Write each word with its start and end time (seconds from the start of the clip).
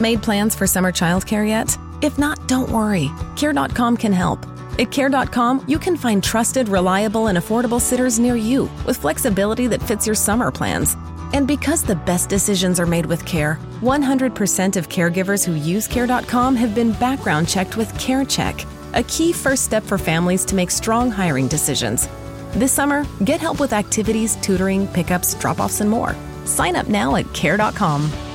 Made 0.00 0.22
plans 0.22 0.54
for 0.54 0.66
summer 0.66 0.92
childcare 0.92 1.46
yet? 1.46 1.76
If 2.02 2.18
not, 2.18 2.48
don't 2.48 2.70
worry. 2.70 3.10
Care.com 3.36 3.98
can 3.98 4.12
help. 4.12 4.46
At 4.78 4.90
Care.com, 4.90 5.64
you 5.68 5.78
can 5.78 5.96
find 5.96 6.24
trusted, 6.24 6.68
reliable, 6.68 7.26
and 7.26 7.36
affordable 7.36 7.80
sitters 7.80 8.18
near 8.18 8.34
you 8.34 8.70
with 8.86 8.96
flexibility 8.96 9.66
that 9.66 9.82
fits 9.82 10.06
your 10.06 10.14
summer 10.14 10.50
plans. 10.50 10.96
And 11.34 11.46
because 11.46 11.82
the 11.82 11.94
best 11.94 12.30
decisions 12.30 12.80
are 12.80 12.86
made 12.86 13.04
with 13.04 13.24
care, 13.26 13.58
100% 13.82 14.76
of 14.76 14.88
caregivers 14.88 15.44
who 15.44 15.54
use 15.54 15.86
Care.com 15.86 16.56
have 16.56 16.74
been 16.74 16.92
background 16.92 17.46
checked 17.46 17.76
with 17.76 17.92
CareCheck, 17.94 18.66
a 18.94 19.02
key 19.04 19.32
first 19.32 19.64
step 19.64 19.84
for 19.84 19.98
families 19.98 20.44
to 20.46 20.54
make 20.54 20.70
strong 20.70 21.10
hiring 21.10 21.46
decisions. 21.46 22.08
This 22.52 22.72
summer, 22.72 23.06
get 23.24 23.40
help 23.40 23.60
with 23.60 23.74
activities, 23.74 24.36
tutoring, 24.36 24.88
pickups, 24.88 25.34
drop 25.34 25.60
offs, 25.60 25.80
and 25.80 25.90
more. 25.90 26.16
Sign 26.46 26.74
up 26.74 26.88
now 26.88 27.16
at 27.16 27.32
Care.com. 27.34 28.29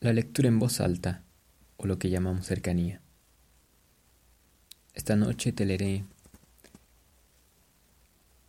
La 0.00 0.12
lectura 0.12 0.46
en 0.46 0.60
voz 0.60 0.80
alta, 0.80 1.24
o 1.76 1.86
lo 1.88 1.98
que 1.98 2.08
llamamos 2.08 2.46
cercanía. 2.46 3.00
Esta 4.94 5.16
noche 5.16 5.50
te 5.50 5.66
leeré 5.66 6.04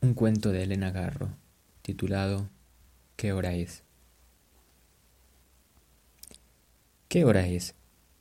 un 0.01 0.13
cuento 0.13 0.51
de 0.51 0.61
Elena 0.61 0.91
Garro, 0.91 1.35
titulado 1.81 2.47
¿Qué 3.15 3.33
hora 3.33 3.55
es? 3.55 3.81
¿Qué 7.07 7.25
hora 7.25 7.47
es, 7.47 7.73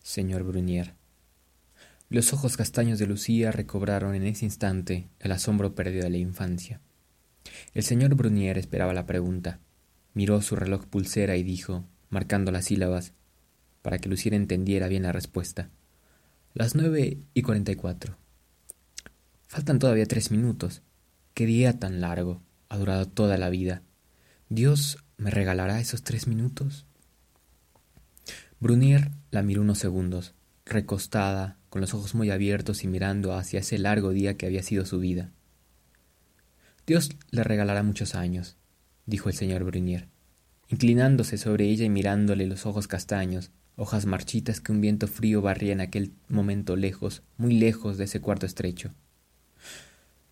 señor 0.03 0.43
Brunier? 0.45 0.95
Los 2.09 2.33
ojos 2.33 2.57
castaños 2.57 2.99
de 2.99 3.07
Lucía 3.07 3.53
recobraron 3.53 4.15
en 4.15 4.23
ese 4.23 4.47
instante 4.47 5.07
el 5.21 5.33
asombro 5.33 5.75
perdido 5.75 6.05
de 6.05 6.11
la 6.11 6.17
infancia. 6.17 6.81
El 7.75 7.83
señor 7.83 8.15
Brunier 8.15 8.57
esperaba 8.57 8.95
la 8.95 9.05
pregunta. 9.05 9.61
Miró 10.15 10.41
su 10.41 10.57
reloj 10.57 10.87
pulsera 10.87 11.37
y 11.37 11.43
dijo, 11.43 11.85
marcando 12.11 12.53
las 12.53 12.67
sílabas, 12.67 13.13
para 13.83 13.99
que 13.99 14.09
Lucía 14.09 14.35
entendiera 14.35 14.89
bien 14.89 15.05
la 15.05 15.13
respuesta. 15.13 15.71
Las 16.55 16.75
nueve 16.75 17.19
y 17.35 17.43
cuarenta 17.43 17.73
y 17.73 17.77
cuatro. 17.77 18.17
Faltan 19.47 19.79
todavía 19.79 20.07
tres 20.07 20.31
minutos. 20.31 20.83
Qué 21.35 21.47
día 21.47 21.79
tan 21.79 22.01
largo. 22.01 22.43
Ha 22.69 22.77
durado 22.77 23.07
toda 23.07 23.39
la 23.39 23.49
vida. 23.49 23.83
¿Dios 24.49 24.99
me 25.17 25.31
regalará 25.31 25.81
esos 25.81 26.03
tres 26.03 26.27
minutos? 26.27 26.87
Brunier 28.61 29.11
la 29.31 29.43
miró 29.43 29.63
unos 29.63 29.79
segundos, 29.79 30.35
recostada, 30.67 31.59
con 31.71 31.81
los 31.81 31.95
ojos 31.95 32.15
muy 32.15 32.31
abiertos 32.31 32.83
y 32.83 32.89
mirando 32.89 33.35
hacia 33.35 33.61
ese 33.61 33.79
largo 33.79 34.11
día 34.11 34.37
que 34.37 34.47
había 34.47 34.63
sido 34.63 34.85
su 34.85 34.99
vida. 34.99 35.31
Dios 36.87 37.11
le 37.31 37.45
regalará 37.45 37.83
muchos 37.83 38.15
años, 38.15 38.57
dijo 39.07 39.29
el 39.29 39.35
señor 39.35 39.65
Brunier, 39.65 40.09
inclinándose 40.69 41.39
sobre 41.39 41.67
ella 41.67 41.85
y 41.85 41.91
mirándole 41.91 42.47
los 42.47 42.67
ojos 42.67 42.87
castaños, 42.87 43.51
hojas 43.77 44.07
marchitas 44.07 44.61
que 44.61 44.73
un 44.73 44.81
viento 44.81 45.07
frío 45.07 45.41
barría 45.41 45.73
en 45.73 45.81
aquel 45.81 46.13
momento 46.29 46.77
lejos, 46.77 47.23
muy 47.37 47.55
lejos 47.55 47.97
de 47.97 48.05
ese 48.05 48.21
cuarto 48.21 48.47
estrecho. 48.47 48.93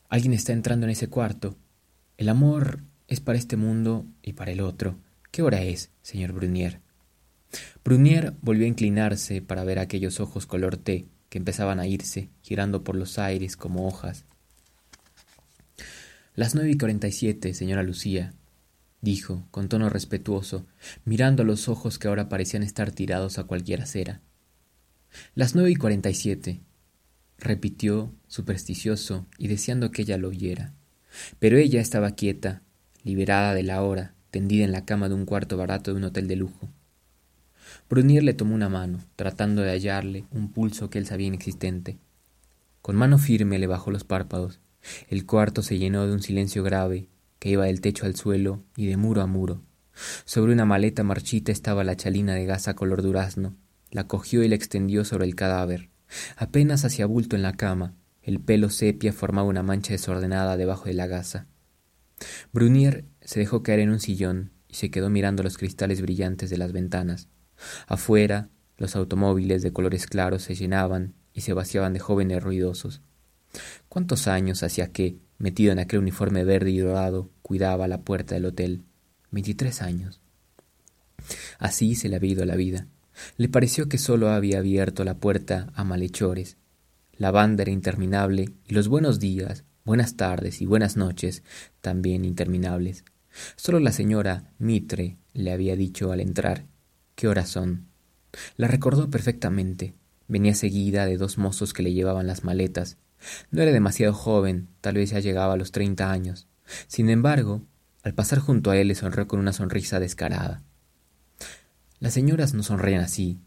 Alguien 0.08 0.34
está 0.34 0.52
entrando 0.52 0.86
en 0.86 0.90
ese 0.90 1.08
cuarto. 1.08 1.56
El 2.16 2.28
amor 2.28 2.80
es 3.08 3.20
para 3.20 3.38
este 3.38 3.56
mundo 3.56 4.06
y 4.22 4.34
para 4.34 4.52
el 4.52 4.60
otro. 4.60 4.98
¿Qué 5.30 5.42
hora 5.42 5.62
es, 5.62 5.90
señor 6.02 6.32
Brunier? 6.32 6.80
Brunier 7.84 8.34
volvió 8.42 8.64
a 8.64 8.68
inclinarse 8.68 9.42
para 9.42 9.64
ver 9.64 9.78
aquellos 9.78 10.20
ojos 10.20 10.46
color 10.46 10.76
té 10.76 11.06
que 11.28 11.38
empezaban 11.38 11.80
a 11.80 11.86
irse, 11.86 12.28
girando 12.42 12.84
por 12.84 12.96
los 12.96 13.18
aires 13.18 13.56
como 13.56 13.86
hojas. 13.86 14.24
Las 16.34 16.54
nueve 16.54 16.70
y 16.70 16.78
cuarenta 16.78 17.08
y 17.08 17.12
siete, 17.12 17.54
señora 17.54 17.82
Lucía, 17.82 18.34
dijo, 19.00 19.46
con 19.50 19.68
tono 19.68 19.88
respetuoso, 19.88 20.66
mirando 21.04 21.42
a 21.42 21.46
los 21.46 21.68
ojos 21.68 21.98
que 21.98 22.08
ahora 22.08 22.28
parecían 22.28 22.62
estar 22.62 22.90
tirados 22.90 23.38
a 23.38 23.44
cualquier 23.44 23.82
acera. 23.82 24.20
Las 25.34 25.54
nueve 25.54 25.70
y 25.70 25.76
cuarenta 25.76 26.10
y 26.10 26.14
siete, 26.14 26.60
repitió, 27.38 28.12
supersticioso 28.26 29.26
y 29.38 29.48
deseando 29.48 29.90
que 29.90 30.02
ella 30.02 30.18
lo 30.18 30.28
oyera. 30.28 30.74
Pero 31.38 31.56
ella 31.56 31.80
estaba 31.80 32.12
quieta, 32.12 32.62
liberada 33.02 33.54
de 33.54 33.62
la 33.62 33.82
hora, 33.82 34.14
tendida 34.30 34.64
en 34.64 34.72
la 34.72 34.84
cama 34.84 35.08
de 35.08 35.14
un 35.14 35.24
cuarto 35.24 35.56
barato 35.56 35.92
de 35.92 35.98
un 35.98 36.04
hotel 36.04 36.28
de 36.28 36.36
lujo. 36.36 36.68
Brunier 37.88 38.22
le 38.22 38.34
tomó 38.34 38.54
una 38.54 38.68
mano, 38.68 39.04
tratando 39.16 39.62
de 39.62 39.70
hallarle 39.70 40.24
un 40.30 40.52
pulso 40.52 40.90
que 40.90 40.98
él 40.98 41.06
sabía 41.06 41.28
inexistente. 41.28 41.98
Con 42.82 42.96
mano 42.96 43.18
firme 43.18 43.58
le 43.58 43.66
bajó 43.66 43.90
los 43.90 44.04
párpados. 44.04 44.60
El 45.08 45.26
cuarto 45.26 45.62
se 45.62 45.78
llenó 45.78 46.06
de 46.06 46.12
un 46.12 46.22
silencio 46.22 46.62
grave 46.62 47.08
que 47.38 47.50
iba 47.50 47.66
del 47.66 47.80
techo 47.80 48.06
al 48.06 48.16
suelo 48.16 48.64
y 48.76 48.86
de 48.86 48.96
muro 48.96 49.22
a 49.22 49.26
muro. 49.26 49.62
Sobre 50.24 50.52
una 50.52 50.64
maleta 50.64 51.02
marchita 51.02 51.52
estaba 51.52 51.84
la 51.84 51.96
chalina 51.96 52.34
de 52.34 52.44
gasa 52.46 52.74
color 52.74 53.02
durazno. 53.02 53.56
La 53.90 54.06
cogió 54.06 54.42
y 54.42 54.48
la 54.48 54.56
extendió 54.56 55.04
sobre 55.04 55.26
el 55.26 55.34
cadáver. 55.34 55.90
Apenas 56.36 56.84
hacía 56.84 57.06
bulto 57.06 57.36
en 57.36 57.42
la 57.42 57.54
cama, 57.54 57.94
el 58.22 58.40
pelo 58.40 58.70
sepia 58.70 59.12
formaba 59.12 59.48
una 59.48 59.62
mancha 59.62 59.92
desordenada 59.92 60.56
debajo 60.56 60.86
de 60.86 60.94
la 60.94 61.06
gasa. 61.06 61.46
Brunier 62.52 63.04
se 63.20 63.38
dejó 63.38 63.62
caer 63.62 63.80
en 63.80 63.90
un 63.90 64.00
sillón 64.00 64.50
y 64.68 64.74
se 64.74 64.90
quedó 64.90 65.10
mirando 65.10 65.42
los 65.42 65.58
cristales 65.58 66.00
brillantes 66.00 66.50
de 66.50 66.58
las 66.58 66.72
ventanas. 66.72 67.28
Afuera, 67.86 68.50
los 68.78 68.96
automóviles 68.96 69.62
de 69.62 69.72
colores 69.72 70.06
claros 70.06 70.42
se 70.42 70.54
llenaban 70.54 71.14
y 71.32 71.42
se 71.42 71.52
vaciaban 71.52 71.92
de 71.92 72.00
jóvenes 72.00 72.42
ruidosos. 72.42 73.00
¿Cuántos 73.96 74.28
años 74.28 74.62
hacía 74.62 74.92
que, 74.92 75.16
metido 75.38 75.72
en 75.72 75.78
aquel 75.78 76.00
uniforme 76.00 76.44
verde 76.44 76.70
y 76.70 76.80
dorado, 76.80 77.30
cuidaba 77.40 77.88
la 77.88 78.02
puerta 78.02 78.34
del 78.34 78.44
hotel? 78.44 78.82
Veintitrés 79.30 79.80
años. 79.80 80.20
Así 81.58 81.94
se 81.94 82.10
le 82.10 82.16
había 82.16 82.32
ido 82.32 82.44
la 82.44 82.56
vida. 82.56 82.88
Le 83.38 83.48
pareció 83.48 83.88
que 83.88 83.96
sólo 83.96 84.28
había 84.28 84.58
abierto 84.58 85.02
la 85.02 85.14
puerta 85.16 85.72
a 85.74 85.82
malhechores. 85.82 86.58
La 87.16 87.30
banda 87.30 87.62
era 87.62 87.72
interminable 87.72 88.50
y 88.66 88.74
los 88.74 88.88
buenos 88.88 89.18
días, 89.18 89.64
buenas 89.86 90.18
tardes 90.18 90.60
y 90.60 90.66
buenas 90.66 90.98
noches 90.98 91.42
también 91.80 92.26
interminables. 92.26 93.02
Sólo 93.56 93.80
la 93.80 93.92
señora 93.92 94.52
Mitre 94.58 95.16
le 95.32 95.52
había 95.52 95.74
dicho 95.74 96.12
al 96.12 96.20
entrar 96.20 96.66
qué 97.14 97.28
horas 97.28 97.48
son. 97.48 97.86
La 98.58 98.68
recordó 98.68 99.08
perfectamente. 99.08 99.94
Venía 100.28 100.54
seguida 100.54 101.06
de 101.06 101.16
dos 101.16 101.38
mozos 101.38 101.72
que 101.72 101.82
le 101.82 101.94
llevaban 101.94 102.26
las 102.26 102.44
maletas. 102.44 102.98
No 103.50 103.62
era 103.62 103.72
demasiado 103.72 104.12
joven, 104.12 104.68
tal 104.80 104.94
vez 104.94 105.10
ya 105.10 105.20
llegaba 105.20 105.54
a 105.54 105.56
los 105.56 105.72
treinta 105.72 106.10
años. 106.10 106.46
Sin 106.86 107.10
embargo, 107.10 107.62
al 108.02 108.14
pasar 108.14 108.38
junto 108.38 108.70
a 108.70 108.76
él 108.76 108.88
le 108.88 108.94
sonrió 108.94 109.26
con 109.26 109.40
una 109.40 109.52
sonrisa 109.52 110.00
descarada. 110.00 110.62
Las 111.98 112.14
señoras 112.14 112.54
no 112.54 112.62
sonríen 112.62 113.00
así, 113.00 113.40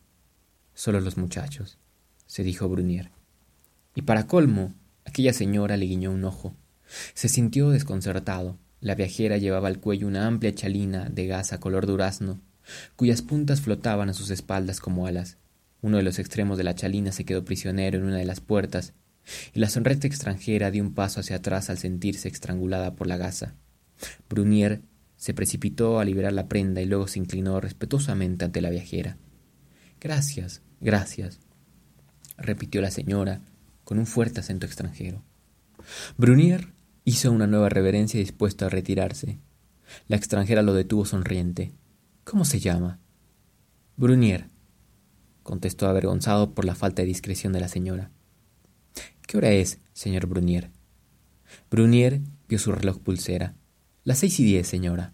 solo 0.73 0.99
los 1.01 1.17
muchachos, 1.17 1.77
se 2.25 2.43
dijo 2.43 2.67
Brunier. 2.67 3.11
Y 3.95 4.01
para 4.01 4.27
colmo, 4.27 4.73
aquella 5.05 5.33
señora 5.33 5.77
le 5.77 5.85
guiñó 5.85 6.11
un 6.11 6.23
ojo. 6.23 6.55
Se 7.13 7.29
sintió 7.29 7.69
desconcertado. 7.69 8.57
La 8.81 8.95
viajera 8.95 9.37
llevaba 9.37 9.67
al 9.67 9.79
cuello 9.79 10.07
una 10.07 10.25
amplia 10.25 10.55
chalina 10.55 11.09
de 11.09 11.27
gasa 11.27 11.59
color 11.59 11.85
durazno, 11.85 12.39
cuyas 12.95 13.21
puntas 13.21 13.61
flotaban 13.61 14.09
a 14.09 14.13
sus 14.13 14.29
espaldas 14.29 14.79
como 14.79 15.05
alas. 15.05 15.37
Uno 15.81 15.97
de 15.97 16.03
los 16.03 16.17
extremos 16.17 16.57
de 16.57 16.63
la 16.63 16.75
chalina 16.75 17.11
se 17.11 17.25
quedó 17.25 17.43
prisionero 17.43 17.97
en 17.97 18.05
una 18.05 18.17
de 18.17 18.25
las 18.25 18.39
puertas, 18.39 18.93
y 19.53 19.59
la 19.59 19.69
sonrisa 19.69 20.07
extranjera 20.07 20.71
dio 20.71 20.83
un 20.83 20.93
paso 20.93 21.19
hacia 21.19 21.37
atrás 21.37 21.69
al 21.69 21.77
sentirse 21.77 22.27
estrangulada 22.27 22.95
por 22.95 23.07
la 23.07 23.17
gasa. 23.17 23.55
Brunier 24.29 24.81
se 25.17 25.33
precipitó 25.33 25.99
a 25.99 26.05
liberar 26.05 26.33
la 26.33 26.47
prenda 26.47 26.81
y 26.81 26.85
luego 26.85 27.07
se 27.07 27.19
inclinó 27.19 27.59
respetuosamente 27.59 28.45
ante 28.45 28.61
la 28.61 28.69
viajera. 28.69 29.17
Gracias, 29.99 30.61
gracias, 30.79 31.39
repitió 32.37 32.81
la 32.81 32.91
señora 32.91 33.41
con 33.83 33.99
un 33.99 34.05
fuerte 34.05 34.39
acento 34.39 34.65
extranjero. 34.65 35.23
Brunier 36.17 36.73
hizo 37.03 37.31
una 37.31 37.47
nueva 37.47 37.69
reverencia 37.69 38.19
dispuesto 38.19 38.65
a 38.65 38.69
retirarse. 38.69 39.39
La 40.07 40.15
extranjera 40.15 40.61
lo 40.61 40.73
detuvo 40.73 41.05
sonriente. 41.05 41.73
¿Cómo 42.23 42.45
se 42.45 42.59
llama? 42.59 42.99
Brunier, 43.97 44.49
contestó 45.43 45.87
avergonzado 45.87 46.53
por 46.53 46.63
la 46.63 46.75
falta 46.75 47.01
de 47.01 47.07
discreción 47.07 47.51
de 47.51 47.59
la 47.59 47.67
señora. 47.67 48.11
¿Qué 49.27 49.37
hora 49.37 49.51
es, 49.51 49.79
señor 49.93 50.25
Brunier? 50.27 50.71
Brunier 51.69 52.21
vio 52.47 52.59
su 52.59 52.71
reloj 52.71 52.99
pulsera. 52.99 53.55
Las 54.03 54.19
seis 54.19 54.39
y 54.39 54.43
diez, 54.43 54.67
señora. 54.67 55.13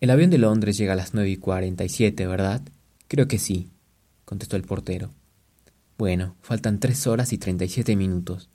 El 0.00 0.10
avión 0.10 0.30
de 0.30 0.38
Londres 0.38 0.76
llega 0.76 0.92
a 0.92 0.96
las 0.96 1.14
nueve 1.14 1.30
y 1.30 1.36
cuarenta 1.36 1.84
y 1.84 1.88
siete, 1.88 2.26
¿verdad? 2.26 2.62
Creo 3.08 3.26
que 3.26 3.38
sí, 3.38 3.70
contestó 4.24 4.56
el 4.56 4.62
portero. 4.62 5.14
Bueno, 5.96 6.36
faltan 6.40 6.78
tres 6.78 7.06
horas 7.06 7.32
y 7.32 7.38
treinta 7.38 7.64
y 7.64 7.68
siete 7.68 7.96
minutos, 7.96 8.50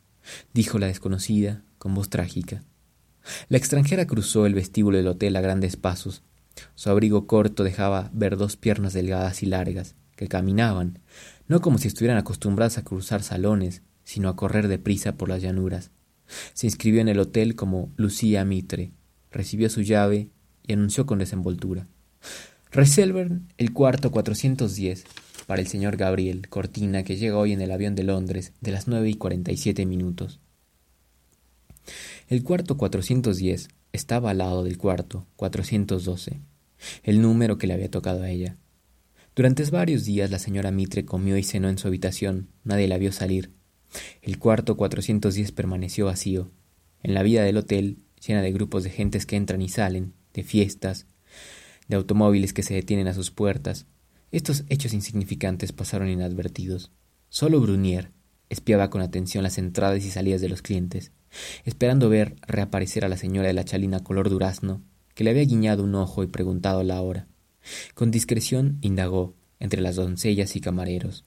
dijo 0.54 0.80
la 0.80 0.88
desconocida 0.88 1.64
con 1.78 1.94
voz 1.96 2.10
trágica. 2.10 2.64
La 3.50 3.58
extranjera 3.58 4.06
cruzó 4.06 4.46
el 4.46 4.54
vestíbulo 4.54 4.98
del 4.98 5.08
hotel 5.08 5.36
a 5.36 5.42
grandes 5.42 5.76
pasos. 5.76 6.24
Su 6.76 6.90
abrigo 6.90 7.26
corto 7.26 7.64
dejaba 7.64 8.12
ver 8.14 8.38
dos 8.38 8.56
piernas 8.56 8.94
delgadas 8.94 9.44
y 9.44 9.48
largas, 9.48 9.96
que 10.16 10.28
caminaban, 10.28 11.00
no 11.48 11.60
como 11.60 11.80
si 11.80 11.88
estuvieran 11.88 12.18
acostumbradas 12.18 12.78
a 12.78 12.84
cruzar 12.84 13.24
salones, 13.24 13.82
sino 14.04 14.30
a 14.30 14.36
correr 14.36 14.68
deprisa 14.68 15.16
por 15.16 15.30
las 15.30 15.42
llanuras. 15.42 15.92
Se 16.54 16.68
inscribió 16.68 17.02
en 17.02 17.10
el 17.10 17.20
hotel 17.20 17.56
como 17.56 17.92
Lucía 17.96 18.46
Mitre, 18.46 18.92
recibió 19.32 19.70
su 19.70 19.82
llave 19.82 20.30
y 20.66 20.74
anunció 20.74 21.06
con 21.06 21.20
desenvoltura. 21.20 21.88
Reserven 22.72 23.48
el 23.58 23.74
cuarto 23.74 24.12
410 24.12 25.04
para 25.46 25.62
el 25.62 25.68
señor 25.68 25.98
Gabriel 25.98 26.48
Cortina, 26.50 27.04
que 27.04 27.18
llega 27.18 27.38
hoy 27.38 27.52
en 27.52 27.62
el 27.62 27.72
avión 27.72 27.96
de 27.96 28.04
Londres 28.04 28.54
de 28.62 28.72
las 28.72 28.88
nueve 28.88 29.10
y 29.10 29.16
cuarenta 29.16 29.52
y 29.52 29.58
siete 29.58 29.86
minutos. 29.86 30.40
El 32.30 32.44
cuarto 32.44 32.78
410 32.78 33.68
estaba 33.92 34.32
al 34.32 34.40
lado 34.40 34.64
del 34.64 34.78
cuarto 34.78 35.28
412, 35.36 36.40
el 37.04 37.22
número 37.22 37.58
que 37.58 37.68
le 37.68 37.74
había 37.74 37.92
tocado 37.92 38.24
a 38.24 38.30
ella. 38.30 38.58
Durante 39.36 39.64
varios 39.66 40.06
días 40.06 40.32
la 40.32 40.40
señora 40.40 40.72
Mitre 40.72 41.06
comió 41.06 41.38
y 41.38 41.44
cenó 41.44 41.70
en 41.70 41.78
su 41.78 41.88
habitación, 41.88 42.50
nadie 42.64 42.88
la 42.88 42.98
vio 42.98 43.12
salir. 43.12 43.52
El 44.22 44.40
cuarto 44.40 44.78
410 44.78 45.52
permaneció 45.52 46.06
vacío. 46.06 46.52
En 47.02 47.14
la 47.14 47.24
vida 47.24 47.44
del 47.44 47.58
hotel, 47.58 47.98
llena 48.26 48.42
de 48.42 48.52
grupos 48.52 48.84
de 48.84 48.90
gentes 48.90 49.26
que 49.26 49.36
entran 49.36 49.62
y 49.62 49.70
salen, 49.70 50.14
de 50.34 50.44
fiestas, 50.44 51.06
de 51.88 51.96
automóviles 51.96 52.54
que 52.54 52.64
se 52.64 52.74
detienen 52.74 53.08
a 53.08 53.14
sus 53.14 53.32
puertas, 53.32 53.86
estos 54.32 54.64
hechos 54.70 54.94
insignificantes 54.94 55.72
pasaron 55.74 56.10
inadvertidos. 56.10 56.92
Solo 57.30 57.60
Brunier 57.60 58.12
espiaba 58.50 58.90
con 58.90 59.02
atención 59.02 59.44
las 59.44 59.58
entradas 59.58 60.04
y 60.06 60.10
salidas 60.10 60.42
de 60.42 60.50
los 60.50 60.62
clientes, 60.62 61.12
esperando 61.66 62.10
ver 62.10 62.36
reaparecer 62.48 63.06
a 63.06 63.10
la 63.10 63.18
señora 63.18 63.48
de 63.48 63.54
la 63.54 63.66
chalina 63.66 64.04
color 64.04 64.30
durazno, 64.30 64.82
que 65.14 65.24
le 65.24 65.30
había 65.30 65.44
guiñado 65.44 65.84
un 65.84 65.94
ojo 65.96 66.24
y 66.24 66.28
preguntado 66.28 66.84
la 66.84 67.02
hora. 67.02 67.28
Con 67.94 68.10
discreción 68.12 68.80
indagó 68.82 69.36
entre 69.60 69.82
las 69.82 69.96
doncellas 69.96 70.56
y 70.56 70.62
camareros. 70.62 71.26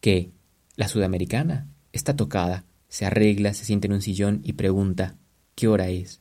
¿Qué? 0.00 0.30
¿La 0.74 0.88
sudamericana? 0.88 1.68
Está 1.92 2.16
tocada. 2.16 2.64
Se 2.88 3.04
arregla, 3.04 3.52
se 3.54 3.64
siente 3.64 3.86
en 3.86 3.92
un 3.92 4.02
sillón 4.02 4.40
y 4.42 4.54
pregunta 4.54 5.16
¿Qué 5.54 5.68
hora 5.68 5.88
es? 5.88 6.20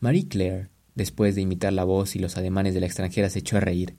Marie 0.00 0.26
Claire, 0.26 0.70
después 0.94 1.34
de 1.34 1.42
imitar 1.42 1.72
la 1.72 1.84
voz 1.84 2.16
y 2.16 2.18
los 2.18 2.36
ademanes 2.36 2.74
de 2.74 2.80
la 2.80 2.86
extranjera, 2.86 3.30
se 3.30 3.38
echó 3.38 3.56
a 3.56 3.60
reír. 3.60 3.96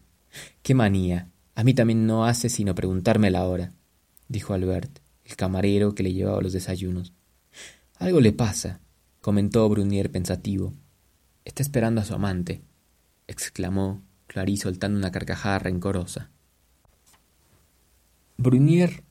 Qué 0.61 0.75
manía. 0.75 1.31
A 1.55 1.63
mí 1.63 1.73
también 1.73 2.05
no 2.05 2.25
hace 2.25 2.49
sino 2.49 2.75
preguntarme 2.75 3.31
la 3.31 3.45
hora, 3.45 3.73
dijo 4.27 4.53
Albert, 4.53 4.99
el 5.25 5.35
camarero 5.35 5.95
que 5.95 6.03
le 6.03 6.13
llevaba 6.13 6.41
los 6.41 6.53
desayunos. 6.53 7.13
Algo 7.95 8.19
le 8.19 8.33
pasa, 8.33 8.81
comentó 9.21 9.67
Brunier 9.69 10.11
pensativo. 10.11 10.73
Está 11.45 11.63
esperando 11.63 12.01
a 12.01 12.05
su 12.05 12.13
amante, 12.13 12.61
exclamó 13.27 14.01
Clarice 14.27 14.63
soltando 14.63 14.97
una 14.97 15.11
carcajada 15.11 15.59
rencorosa. 15.59 16.29
Brunier 18.37 19.03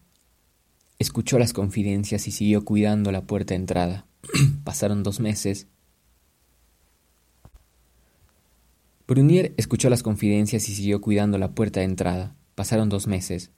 escuchó 0.98 1.38
las 1.38 1.52
confidencias 1.52 2.28
y 2.28 2.32
siguió 2.32 2.64
cuidando 2.64 3.12
la 3.12 3.22
puerta 3.22 3.54
de 3.54 3.60
entrada. 3.60 4.06
Pasaron 4.64 5.02
dos 5.02 5.20
meses 5.20 5.68
Brunier 9.08 9.54
escuchó 9.56 9.88
las 9.88 10.02
confidencias 10.02 10.68
y 10.68 10.74
siguió 10.74 11.00
cuidando 11.00 11.38
la 11.38 11.52
puerta 11.52 11.80
de 11.80 11.86
entrada. 11.86 12.36
Pasaron 12.54 12.90
dos 12.90 13.06
meses. 13.06 13.52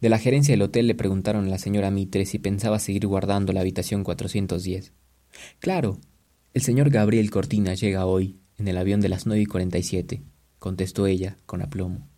De 0.00 0.08
la 0.08 0.18
gerencia 0.18 0.54
del 0.54 0.62
hotel 0.62 0.88
le 0.88 0.96
preguntaron 0.96 1.46
a 1.46 1.48
la 1.48 1.58
señora 1.58 1.92
Mitre 1.92 2.26
si 2.26 2.40
pensaba 2.40 2.80
seguir 2.80 3.06
guardando 3.06 3.52
la 3.52 3.60
habitación 3.60 4.02
410. 4.02 4.92
Claro, 5.60 6.00
el 6.52 6.62
señor 6.62 6.90
Gabriel 6.90 7.30
Cortina 7.30 7.74
llega 7.74 8.06
hoy, 8.06 8.40
en 8.58 8.66
el 8.66 8.76
avión 8.76 9.00
de 9.00 9.08
las 9.08 9.24
nueve 9.24 9.42
y 9.42 9.46
cuarenta 9.46 9.78
y 9.78 9.84
siete, 9.84 10.24
contestó 10.58 11.06
ella 11.06 11.36
con 11.46 11.62
aplomo. 11.62 12.08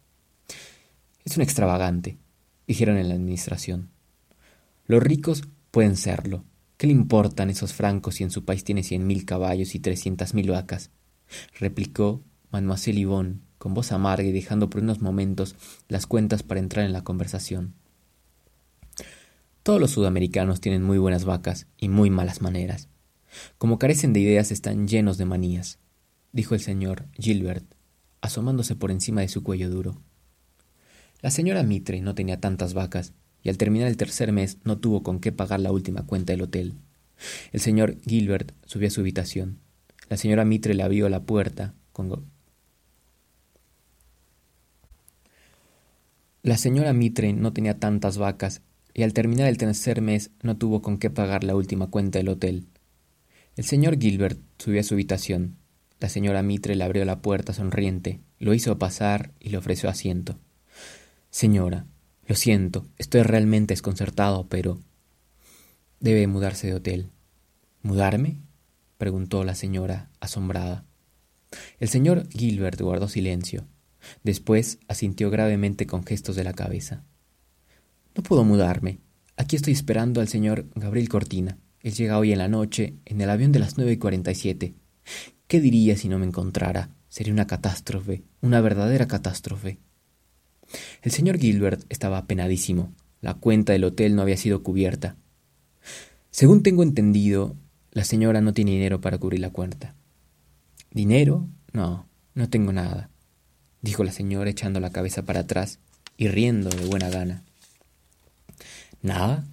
Es 1.23 1.37
un 1.37 1.43
extravagante, 1.43 2.17
dijeron 2.67 2.97
en 2.97 3.11
la 3.11 3.15
administración. 3.15 3.91
Los 4.87 5.03
ricos 5.03 5.45
pueden 5.71 5.97
serlo. 5.97 6.45
¿Qué 6.77 6.87
le 6.87 6.93
importan 6.93 7.49
esos 7.49 7.73
francos 7.73 8.17
si 8.17 8.23
en 8.23 8.31
su 8.31 8.45
país 8.45 8.65
tiene 8.65 8.83
cien 8.83 9.07
mil 9.07 9.25
caballos 9.25 9.75
y 9.75 9.81
trescientas 9.81 10.35
mil 10.35 10.51
vacas? 10.51 10.91
replicó 11.59 12.23
Mademoiselle 12.51 13.01
Yvonne, 13.01 13.41
con 13.57 13.73
voz 13.73 13.93
amarga 13.93 14.29
y 14.29 14.33
dejando 14.33 14.69
por 14.69 14.83
unos 14.83 15.01
momentos 15.01 15.57
las 15.89 16.07
cuentas 16.07 16.43
para 16.43 16.61
entrar 16.61 16.85
en 16.85 16.93
la 16.93 17.03
conversación. 17.03 17.75
Todos 19.63 19.81
los 19.81 19.93
sudamericanos 19.93 20.61
tienen 20.61 20.83
muy 20.83 20.99
buenas 20.99 21.25
vacas 21.25 21.67
y 21.79 21.89
muy 21.89 22.11
malas 22.11 22.43
maneras. 22.43 22.91
Como 23.57 23.79
carecen 23.79 24.13
de 24.13 24.21
ideas, 24.21 24.53
están 24.53 24.87
llenos 24.87 25.17
de 25.17 25.25
manías, 25.25 25.79
dijo 26.33 26.55
el 26.55 26.61
señor 26.61 27.07
Gilbert, 27.15 27.65
asomándose 28.21 28.77
por 28.77 28.91
encima 28.91 29.23
de 29.23 29.29
su 29.29 29.43
cuello 29.43 29.71
duro. 29.71 30.03
La 31.23 31.31
señora 31.31 31.63
Mitre 31.63 32.03
no 32.03 32.15
tenía 32.15 32.39
tantas 32.39 32.75
vacas, 32.75 33.15
y 33.45 33.51
al 33.51 33.59
terminar 33.59 33.87
el 33.87 33.97
tercer 33.97 34.33
mes 34.33 34.59
no 34.65 34.79
tuvo 34.79 35.05
con 35.05 35.21
qué 35.21 35.31
pagar 35.31 35.61
la 35.61 35.71
última 35.71 36.05
cuenta 36.05 36.33
del 36.33 36.43
hotel. 36.43 36.75
El 37.53 37.61
señor 37.61 37.99
Gilbert 38.05 38.53
subió 38.67 38.89
a 38.89 38.91
su 38.91 39.03
habitación. 39.03 39.61
La 40.09 40.17
señora 40.17 40.45
Mitre 40.45 40.75
le 40.75 40.83
abrió 40.83 41.09
la 41.09 41.23
puerta 41.23 41.75
con 41.93 42.27
La 46.43 46.59
señora 46.59 46.93
Mitre 46.93 47.33
no 47.33 47.53
tenía 47.53 47.79
tantas 47.79 48.19
vacas 48.19 48.63
y 48.93 49.03
al 49.03 49.13
terminar 49.13 49.49
el 49.49 49.59
tercer 49.59 50.01
mes 50.01 50.31
no 50.43 50.57
tuvo 50.57 50.83
con 50.83 50.99
qué 50.99 51.11
pagar 51.11 51.45
la 51.45 51.55
última 51.55 51.89
cuenta 51.89 52.19
del 52.19 52.29
hotel. 52.29 52.67
El 53.57 53.65
señor 53.65 53.99
Gilbert 53.99 54.41
subió 54.59 54.81
a 54.81 54.85
su 54.85 54.95
habitación. 54.95 55.57
La 56.01 56.09
señora 56.09 56.43
Mitre 56.43 56.75
le 56.75 56.85
abrió 56.85 57.05
la 57.05 57.23
puerta 57.23 57.53
sonriente, 57.53 58.21
lo 58.39 58.53
hizo 58.53 58.79
pasar 58.79 59.33
y 59.39 59.51
le 59.51 59.59
ofreció 59.59 59.89
asiento. 59.89 60.39
Señora, 61.31 61.87
lo 62.27 62.35
siento, 62.35 62.87
estoy 62.99 63.23
realmente 63.23 63.73
desconcertado, 63.73 64.47
pero... 64.49 64.81
Debe 66.01 66.27
mudarse 66.27 66.67
de 66.67 66.75
hotel. 66.75 67.11
¿Mudarme? 67.83 68.39
preguntó 68.99 69.45
la 69.45 69.55
señora, 69.55 70.11
asombrada. 70.21 70.85
El 71.79 71.89
señor 71.89 72.29
Gilbert 72.31 72.81
guardó 72.81 73.09
silencio. 73.09 73.67
Después 74.23 74.79
asintió 74.89 75.31
gravemente 75.31 75.87
con 75.87 76.05
gestos 76.05 76.37
de 76.37 76.45
la 76.45 76.53
cabeza. 76.53 77.05
No 78.15 78.23
puedo 78.23 78.45
mudarme. 78.45 78.99
Aquí 79.37 79.57
estoy 79.57 79.73
esperando 79.73 80.21
al 80.21 80.29
señor 80.29 80.67
Gabriel 80.75 81.09
Cortina. 81.09 81.59
Él 81.81 81.95
llega 81.95 82.19
hoy 82.19 82.33
en 82.33 82.39
la 82.39 82.49
noche 82.49 82.95
en 83.05 83.21
el 83.21 83.31
avión 83.31 83.53
de 83.53 83.59
las 83.59 83.77
nueve 83.77 83.93
y 83.93 83.97
cuarenta 83.97 84.31
y 84.31 84.35
siete. 84.35 84.75
¿Qué 85.47 85.61
diría 85.61 85.97
si 85.97 86.09
no 86.09 86.19
me 86.19 86.27
encontrara? 86.27 86.91
Sería 87.09 87.33
una 87.33 87.47
catástrofe, 87.47 88.23
una 88.41 88.61
verdadera 88.61 89.07
catástrofe. 89.07 89.79
El 91.03 91.13
señor 91.13 91.39
Gilbert 91.39 91.85
estaba 91.89 92.19
apenadísimo. 92.19 92.93
La 93.21 93.35
cuenta 93.35 93.73
del 93.73 93.85
hotel 93.85 94.17
no 94.17 94.23
había 94.23 94.37
sido 94.37 94.63
cubierta. 94.63 95.17
Según 96.31 96.63
tengo 96.63 96.83
entendido, 96.83 97.57
la 97.93 98.05
señora 98.05 98.41
no 98.41 98.53
tiene 98.53 98.73
dinero 98.73 99.01
para 99.01 99.19
cubrir 99.19 99.41
la 99.41 99.51
cuenta. 99.51 99.95
¿Dinero? 100.91 101.49
No, 101.73 102.07
no 102.35 102.49
tengo 102.49 102.73
nada 102.73 103.11
dijo 103.85 104.03
la 104.03 104.13
señora 104.13 104.49
echando 104.49 104.81
la 104.81 104.91
cabeza 104.91 105.23
para 105.23 105.41
atrás 105.41 105.79
y 106.17 106.29
riendo 106.29 106.71
de 106.71 106.87
buena 106.87 107.11
gana. 107.11 107.45
¿Nada? 109.03 109.45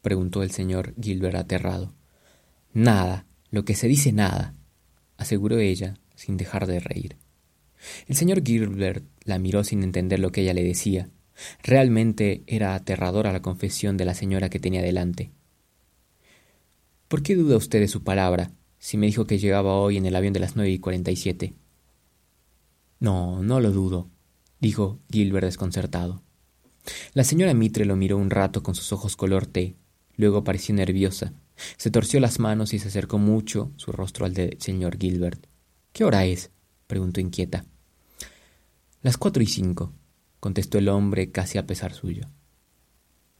preguntó 0.00 0.42
el 0.42 0.50
señor 0.50 0.94
Gilbert 1.00 1.36
aterrado. 1.36 1.92
Nada, 2.72 3.26
lo 3.50 3.66
que 3.66 3.74
se 3.74 3.86
dice 3.86 4.12
nada, 4.12 4.54
aseguró 5.18 5.58
ella, 5.58 5.98
sin 6.14 6.38
dejar 6.38 6.66
de 6.66 6.80
reír. 6.80 7.16
El 8.06 8.16
señor 8.16 8.42
Gilbert 8.44 9.04
la 9.24 9.38
miró 9.38 9.64
sin 9.64 9.82
entender 9.82 10.18
lo 10.18 10.32
que 10.32 10.42
ella 10.42 10.54
le 10.54 10.64
decía. 10.64 11.08
Realmente 11.62 12.42
era 12.46 12.74
aterradora 12.74 13.32
la 13.32 13.42
confesión 13.42 13.96
de 13.96 14.04
la 14.04 14.14
señora 14.14 14.50
que 14.50 14.60
tenía 14.60 14.82
delante. 14.82 15.30
¿Por 17.08 17.22
qué 17.22 17.34
duda 17.34 17.56
usted 17.56 17.80
de 17.80 17.88
su 17.88 18.04
palabra, 18.04 18.52
si 18.78 18.96
me 18.96 19.06
dijo 19.06 19.26
que 19.26 19.38
llegaba 19.38 19.76
hoy 19.76 19.96
en 19.96 20.06
el 20.06 20.14
avión 20.14 20.32
de 20.32 20.40
las 20.40 20.56
nueve 20.56 20.70
y 20.70 20.78
cuarenta 20.78 21.10
y 21.10 21.16
siete? 21.16 21.54
No, 23.00 23.42
no 23.42 23.60
lo 23.60 23.72
dudo, 23.72 24.10
dijo 24.60 25.00
Gilbert 25.10 25.46
desconcertado. 25.46 26.22
La 27.14 27.24
señora 27.24 27.54
Mitre 27.54 27.84
lo 27.84 27.96
miró 27.96 28.16
un 28.16 28.30
rato 28.30 28.62
con 28.62 28.74
sus 28.74 28.92
ojos 28.92 29.16
color 29.16 29.46
té, 29.46 29.76
luego 30.16 30.44
pareció 30.44 30.74
nerviosa, 30.74 31.32
se 31.76 31.90
torció 31.90 32.20
las 32.20 32.38
manos 32.38 32.72
y 32.74 32.78
se 32.78 32.88
acercó 32.88 33.18
mucho 33.18 33.72
su 33.76 33.92
rostro 33.92 34.26
al 34.26 34.34
del 34.34 34.56
señor 34.60 34.98
Gilbert. 34.98 35.46
¿Qué 35.92 36.04
hora 36.04 36.24
es? 36.26 36.50
Preguntó 36.90 37.20
inquieta. 37.20 37.64
Las 39.00 39.16
cuatro 39.16 39.42
y 39.42 39.46
cinco, 39.46 39.94
contestó 40.40 40.76
el 40.76 40.88
hombre 40.88 41.30
casi 41.30 41.56
a 41.56 41.66
pesar 41.66 41.94
suyo. 41.94 42.26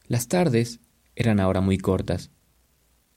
Las 0.07 0.27
tardes 0.27 0.79
eran 1.15 1.39
ahora 1.39 1.61
muy 1.61 1.77
cortas, 1.77 2.31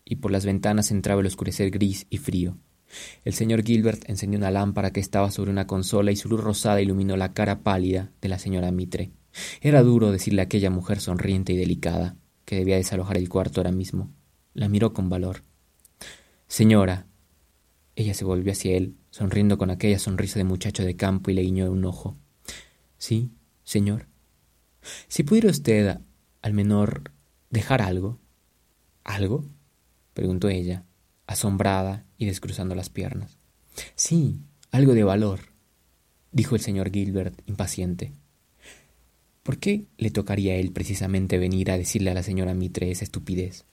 y 0.05 0.17
por 0.17 0.33
las 0.33 0.45
ventanas 0.45 0.91
entraba 0.91 1.21
el 1.21 1.29
oscurecer 1.29 1.71
gris 1.71 2.07
y 2.11 2.19
frío. 2.19 2.59
El 3.25 3.33
señor 3.33 3.65
Gilbert 3.65 4.09
encendió 4.11 4.39
una 4.39 4.51
lámpara 4.51 4.93
que 4.93 5.01
estaba 5.01 5.31
sobre 5.31 5.51
una 5.51 5.67
consola 5.67 6.13
y 6.13 6.17
su 6.17 6.29
luz 6.29 6.43
rosada 6.43 6.83
iluminó 6.83 7.17
la 7.17 7.33
cara 7.33 7.61
pálida 7.61 8.11
de 8.21 8.29
la 8.29 8.39
señora 8.39 8.71
Mitre. 8.73 9.13
Era 9.61 9.83
duro 9.83 10.11
decirle 10.13 10.43
a 10.43 10.45
aquella 10.45 10.71
mujer 10.71 11.01
sonriente 11.01 11.53
y 11.53 11.57
delicada 11.57 12.17
que 12.45 12.57
debía 12.57 12.77
desalojar 12.77 13.17
el 13.17 13.29
cuarto 13.29 13.61
ahora 13.61 13.73
mismo. 13.73 14.11
La 14.53 14.69
miró 14.69 14.93
con 14.93 15.09
valor. 15.09 15.43
Señora. 16.47 17.07
Ella 17.97 18.15
se 18.15 18.25
volvió 18.25 18.53
hacia 18.53 18.77
él, 18.77 18.97
sonriendo 19.15 19.59
con 19.59 19.71
aquella 19.71 20.01
sonrisa 20.01 20.41
de 20.41 20.45
muchacho 20.45 20.85
de 20.85 20.97
campo 20.97 21.31
y 21.31 21.35
le 21.35 21.43
guiñó 21.43 21.71
un 21.71 21.85
ojo. 21.85 22.17
Sí, 22.99 23.31
señor. 23.63 24.09
Si 25.07 25.23
pudiera 25.23 25.51
usted, 25.51 26.01
al 26.43 26.53
menor, 26.53 27.13
dejar 27.49 27.81
algo. 27.81 28.19
¿Algo? 29.05 29.45
preguntó 30.15 30.49
ella, 30.49 30.85
asombrada 31.29 32.05
y 32.19 32.27
descruzando 32.27 32.75
las 32.75 32.91
piernas. 32.91 33.39
Sí, 33.95 34.41
algo 34.73 34.95
de 34.95 35.05
valor. 35.05 35.53
dijo 36.33 36.57
el 36.57 36.61
señor 36.61 36.91
Gilbert, 36.91 37.41
impaciente. 37.47 38.11
¿Por 39.45 39.59
qué 39.59 39.85
le 39.97 40.11
tocaría 40.11 40.55
a 40.55 40.57
él 40.57 40.73
precisamente 40.73 41.39
venir 41.39 41.71
a 41.71 41.79
decirle 41.79 42.11
a 42.11 42.15
la 42.15 42.25
señora 42.25 42.53
Mitre 42.55 42.91
esa 42.91 43.05
estupidez? 43.05 43.65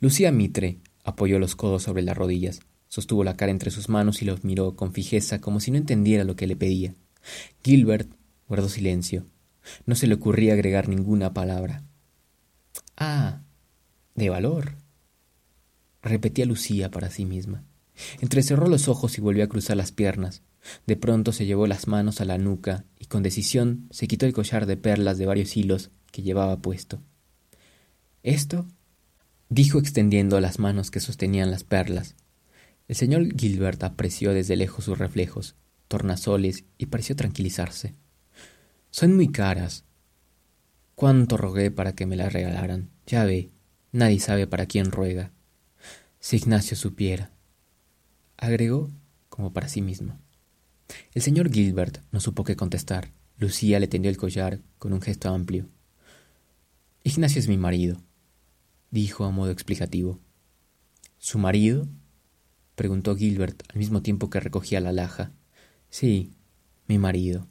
Lucía 0.00 0.32
Mitre 0.32 0.78
apoyó 1.04 1.38
los 1.38 1.56
codos 1.56 1.82
sobre 1.82 2.00
las 2.00 2.16
rodillas, 2.16 2.60
sostuvo 2.88 3.24
la 3.24 3.36
cara 3.36 3.52
entre 3.52 3.70
sus 3.70 3.88
manos 3.88 4.22
y 4.22 4.24
los 4.24 4.44
miró 4.44 4.76
con 4.76 4.92
fijeza 4.92 5.40
como 5.40 5.60
si 5.60 5.70
no 5.70 5.76
entendiera 5.76 6.24
lo 6.24 6.36
que 6.36 6.46
le 6.46 6.56
pedía. 6.56 6.94
Gilbert 7.62 8.10
guardó 8.48 8.68
silencio. 8.68 9.26
No 9.84 9.94
se 9.94 10.06
le 10.06 10.14
ocurría 10.14 10.52
agregar 10.52 10.88
ninguna 10.88 11.34
palabra. 11.34 11.82
Ah, 12.96 13.42
de 14.14 14.30
valor, 14.30 14.76
repetía 16.02 16.46
Lucía 16.46 16.90
para 16.90 17.10
sí 17.10 17.24
misma. 17.24 17.64
Entrecerró 18.20 18.68
los 18.68 18.88
ojos 18.88 19.18
y 19.18 19.20
volvió 19.20 19.44
a 19.44 19.48
cruzar 19.48 19.76
las 19.76 19.92
piernas. 19.92 20.42
De 20.86 20.96
pronto 20.96 21.32
se 21.32 21.46
llevó 21.46 21.66
las 21.66 21.86
manos 21.86 22.20
a 22.20 22.24
la 22.24 22.38
nuca 22.38 22.84
y 22.98 23.06
con 23.06 23.22
decisión 23.22 23.88
se 23.90 24.08
quitó 24.08 24.26
el 24.26 24.32
collar 24.32 24.66
de 24.66 24.76
perlas 24.76 25.18
de 25.18 25.26
varios 25.26 25.56
hilos 25.56 25.90
que 26.10 26.22
llevaba 26.22 26.60
puesto. 26.60 27.00
¿Esto? 28.22 28.66
dijo 29.48 29.78
extendiendo 29.78 30.40
las 30.40 30.58
manos 30.58 30.90
que 30.90 31.00
sostenían 31.00 31.50
las 31.50 31.62
perlas. 31.62 32.16
El 32.88 32.96
señor 32.96 33.36
Gilbert 33.36 33.82
apreció 33.82 34.32
desde 34.32 34.56
lejos 34.56 34.84
sus 34.84 34.98
reflejos, 34.98 35.56
tornasoles, 35.88 36.64
y 36.78 36.86
pareció 36.86 37.16
tranquilizarse. 37.16 37.94
Son 38.90 39.14
muy 39.14 39.28
caras. 39.28 39.84
Cuánto 40.94 41.36
rogué 41.36 41.70
para 41.70 41.94
que 41.94 42.06
me 42.06 42.16
las 42.16 42.32
regalaran. 42.32 42.90
Ya 43.06 43.24
ve, 43.24 43.50
nadie 43.92 44.20
sabe 44.20 44.46
para 44.46 44.66
quién 44.66 44.90
ruega. 44.90 45.32
Si 46.20 46.36
Ignacio 46.36 46.76
supiera. 46.76 47.30
Agregó 48.36 48.90
como 49.28 49.52
para 49.52 49.68
sí 49.68 49.82
mismo. 49.82 50.18
El 51.12 51.22
señor 51.22 51.52
Gilbert 51.52 51.98
no 52.12 52.20
supo 52.20 52.44
qué 52.44 52.56
contestar. 52.56 53.10
Lucía 53.38 53.80
le 53.80 53.88
tendió 53.88 54.10
el 54.10 54.16
collar 54.16 54.60
con 54.78 54.92
un 54.92 55.02
gesto 55.02 55.28
amplio. 55.28 55.68
Ignacio 57.04 57.38
es 57.38 57.48
mi 57.48 57.56
marido, 57.56 58.02
dijo 58.90 59.24
a 59.24 59.30
modo 59.30 59.50
explicativo. 59.50 60.18
¿Su 61.18 61.38
marido? 61.38 61.86
Preguntó 62.76 63.16
Gilbert 63.16 63.64
al 63.68 63.78
mismo 63.78 64.02
tiempo 64.02 64.30
que 64.30 64.38
recogía 64.38 64.80
la 64.80 64.92
laja. 64.92 65.32
Sí, 65.90 66.30
mi 66.86 66.98
marido. 66.98 67.48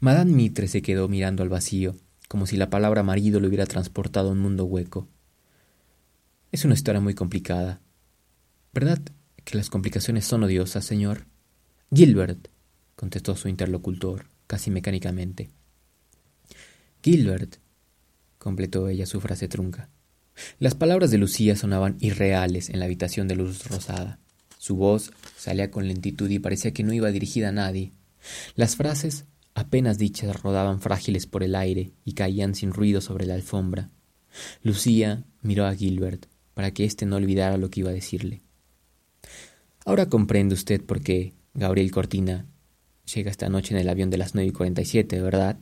Madame 0.00 0.32
Mitre 0.32 0.68
se 0.68 0.82
quedó 0.82 1.08
mirando 1.08 1.42
al 1.42 1.48
vacío, 1.48 1.96
como 2.28 2.46
si 2.46 2.56
la 2.56 2.68
palabra 2.68 3.02
marido 3.02 3.40
lo 3.40 3.48
hubiera 3.48 3.66
transportado 3.66 4.28
a 4.28 4.32
un 4.32 4.40
mundo 4.40 4.64
hueco. 4.64 5.08
Es 6.52 6.64
una 6.64 6.74
historia 6.74 7.00
muy 7.00 7.14
complicada. 7.14 7.80
¿Verdad 8.72 9.00
que 9.44 9.56
las 9.56 9.70
complicaciones 9.70 10.24
son 10.24 10.44
odiosas, 10.44 10.84
señor? 10.84 11.26
Gilbert, 11.92 12.48
contestó 12.96 13.36
su 13.36 13.48
interlocutor, 13.48 14.26
casi 14.46 14.70
mecánicamente. 14.70 15.50
Gilbert, 17.02 17.56
completó 18.38 18.88
ella 18.88 19.06
su 19.06 19.20
frase 19.20 19.48
trunca. 19.48 19.88
Las 20.58 20.74
palabras 20.74 21.10
de 21.10 21.18
Lucía 21.18 21.56
sonaban 21.56 21.96
irreales 22.00 22.68
en 22.70 22.78
la 22.80 22.86
habitación 22.86 23.28
de 23.28 23.36
luz 23.36 23.68
rosada. 23.68 24.18
Su 24.64 24.76
voz 24.76 25.10
salía 25.36 25.70
con 25.70 25.86
lentitud 25.88 26.30
y 26.30 26.38
parecía 26.38 26.72
que 26.72 26.84
no 26.84 26.94
iba 26.94 27.10
dirigida 27.10 27.50
a 27.50 27.52
nadie. 27.52 27.92
Las 28.56 28.76
frases, 28.76 29.26
apenas 29.54 29.98
dichas, 29.98 30.40
rodaban 30.40 30.80
frágiles 30.80 31.26
por 31.26 31.42
el 31.42 31.54
aire 31.54 31.92
y 32.06 32.14
caían 32.14 32.54
sin 32.54 32.72
ruido 32.72 33.02
sobre 33.02 33.26
la 33.26 33.34
alfombra. 33.34 33.90
Lucía 34.62 35.22
miró 35.42 35.66
a 35.66 35.74
Gilbert 35.74 36.24
para 36.54 36.70
que 36.70 36.86
éste 36.86 37.04
no 37.04 37.16
olvidara 37.16 37.58
lo 37.58 37.68
que 37.68 37.80
iba 37.80 37.90
a 37.90 37.92
decirle. 37.92 38.40
Ahora 39.84 40.08
comprende 40.08 40.54
usted 40.54 40.82
por 40.82 41.02
qué 41.02 41.34
Gabriel 41.52 41.90
Cortina 41.90 42.46
llega 43.14 43.30
esta 43.30 43.50
noche 43.50 43.74
en 43.74 43.82
el 43.82 43.88
avión 43.90 44.08
de 44.08 44.16
las 44.16 44.34
nueve 44.34 44.48
y 44.48 44.52
cuarenta 44.52 44.80
y 44.80 44.86
siete, 44.86 45.20
¿verdad? 45.20 45.58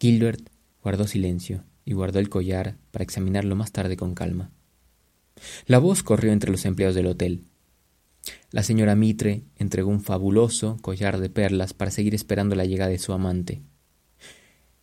Gilbert 0.00 0.48
guardó 0.82 1.06
silencio 1.06 1.64
y 1.84 1.92
guardó 1.92 2.18
el 2.18 2.30
collar 2.30 2.78
para 2.92 3.02
examinarlo 3.02 3.56
más 3.56 3.72
tarde 3.72 3.98
con 3.98 4.14
calma. 4.14 4.50
La 5.66 5.76
voz 5.76 6.02
corrió 6.02 6.32
entre 6.32 6.50
los 6.50 6.64
empleados 6.64 6.94
del 6.94 7.08
hotel. 7.08 7.44
La 8.54 8.62
señora 8.62 8.94
Mitre 8.94 9.42
entregó 9.56 9.90
un 9.90 10.00
fabuloso 10.00 10.76
collar 10.80 11.18
de 11.18 11.28
perlas 11.28 11.74
para 11.74 11.90
seguir 11.90 12.14
esperando 12.14 12.54
la 12.54 12.64
llegada 12.64 12.92
de 12.92 13.00
su 13.00 13.12
amante. 13.12 13.62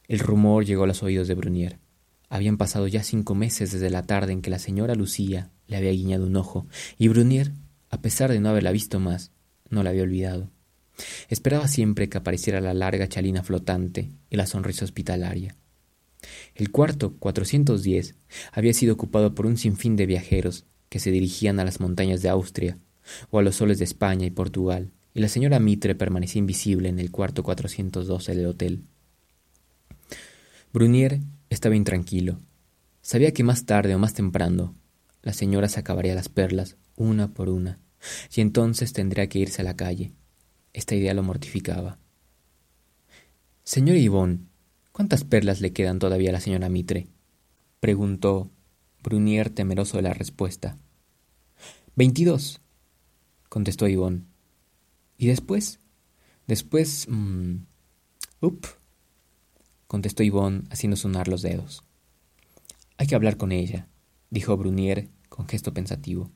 El 0.09 0.19
rumor 0.19 0.65
llegó 0.65 0.83
a 0.83 0.87
los 0.87 1.03
oídos 1.03 1.29
de 1.29 1.35
Brunier. 1.35 1.79
Habían 2.27 2.57
pasado 2.57 2.89
ya 2.89 3.01
cinco 3.01 3.33
meses 3.33 3.71
desde 3.71 3.89
la 3.89 4.03
tarde 4.03 4.33
en 4.33 4.41
que 4.41 4.49
la 4.49 4.59
señora 4.59 4.93
Lucía 4.95 5.51
le 5.67 5.77
había 5.77 5.91
guiñado 5.91 6.25
un 6.25 6.35
ojo, 6.35 6.67
y 6.97 7.07
Brunier, 7.07 7.53
a 7.89 8.01
pesar 8.01 8.29
de 8.29 8.41
no 8.41 8.49
haberla 8.49 8.73
visto 8.73 8.99
más, 8.99 9.31
no 9.69 9.83
la 9.83 9.91
había 9.91 10.03
olvidado. 10.03 10.51
Esperaba 11.29 11.69
siempre 11.69 12.09
que 12.09 12.17
apareciera 12.17 12.59
la 12.59 12.73
larga 12.73 13.07
chalina 13.07 13.41
flotante 13.41 14.11
y 14.29 14.35
la 14.35 14.47
sonrisa 14.47 14.83
hospitalaria. 14.83 15.55
El 16.55 16.71
cuarto 16.71 17.15
410 17.19 18.15
había 18.51 18.73
sido 18.73 18.95
ocupado 18.95 19.33
por 19.33 19.45
un 19.45 19.55
sinfín 19.55 19.95
de 19.95 20.07
viajeros 20.07 20.65
que 20.89 20.99
se 20.99 21.09
dirigían 21.09 21.61
a 21.61 21.63
las 21.63 21.79
montañas 21.79 22.21
de 22.21 22.27
Austria 22.27 22.77
o 23.29 23.39
a 23.39 23.41
los 23.41 23.55
soles 23.55 23.79
de 23.79 23.85
España 23.85 24.25
y 24.25 24.31
Portugal, 24.31 24.91
y 25.13 25.19
la 25.19 25.27
señora 25.27 25.59
Mitre 25.59 25.95
permanecía 25.95 26.39
invisible 26.39 26.89
en 26.89 26.99
el 26.99 27.11
cuarto 27.11 27.43
412 27.43 28.35
del 28.35 28.45
hotel. 28.45 28.83
Brunier 30.73 31.19
estaba 31.49 31.75
intranquilo. 31.75 32.39
Sabía 33.01 33.33
que 33.33 33.43
más 33.43 33.65
tarde 33.65 33.95
o 33.95 33.99
más 33.99 34.13
temprano 34.13 34.73
la 35.21 35.33
señora 35.33 35.67
se 35.67 35.79
acabaría 35.79 36.15
las 36.15 36.29
perlas 36.29 36.77
una 36.95 37.33
por 37.33 37.49
una, 37.49 37.79
y 38.33 38.41
entonces 38.41 38.93
tendría 38.93 39.27
que 39.27 39.39
irse 39.39 39.61
a 39.61 39.65
la 39.65 39.75
calle. 39.75 40.13
Esta 40.73 40.95
idea 40.95 41.13
lo 41.13 41.23
mortificaba. 41.23 41.99
Señor 43.63 43.97
Yvonne, 43.97 44.39
¿cuántas 44.91 45.23
perlas 45.23 45.61
le 45.61 45.73
quedan 45.73 45.99
todavía 45.99 46.29
a 46.29 46.33
la 46.33 46.39
señora 46.39 46.69
Mitre? 46.69 47.07
preguntó 47.79 48.51
Brunier 49.03 49.49
temeroso 49.49 49.97
de 49.97 50.03
la 50.03 50.13
respuesta. 50.13 50.77
Veintidós, 51.95 52.60
contestó 53.51 53.85
Ivón. 53.89 54.27
¿Y 55.17 55.27
después? 55.27 55.81
Después... 56.47 57.05
Mmm, 57.09 57.65
up, 58.39 58.65
contestó 59.87 60.23
Ivón 60.23 60.69
haciendo 60.69 60.95
sonar 60.95 61.27
los 61.27 61.41
dedos. 61.41 61.83
Hay 62.95 63.07
que 63.07 63.15
hablar 63.15 63.35
con 63.35 63.51
ella, 63.51 63.89
dijo 64.29 64.55
Brunier 64.55 65.09
con 65.27 65.49
gesto 65.49 65.73
pensativo. 65.73 66.31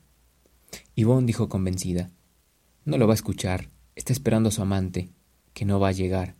Ivón 0.94 1.24
dijo 1.24 1.48
convencida. 1.48 2.10
No 2.84 2.98
lo 2.98 3.06
va 3.06 3.14
a 3.14 3.20
escuchar. 3.22 3.70
Está 3.94 4.12
esperando 4.12 4.50
a 4.50 4.52
su 4.52 4.60
amante, 4.60 5.08
que 5.54 5.64
no 5.64 5.80
va 5.80 5.88
a 5.88 5.92
llegar. 5.92 6.34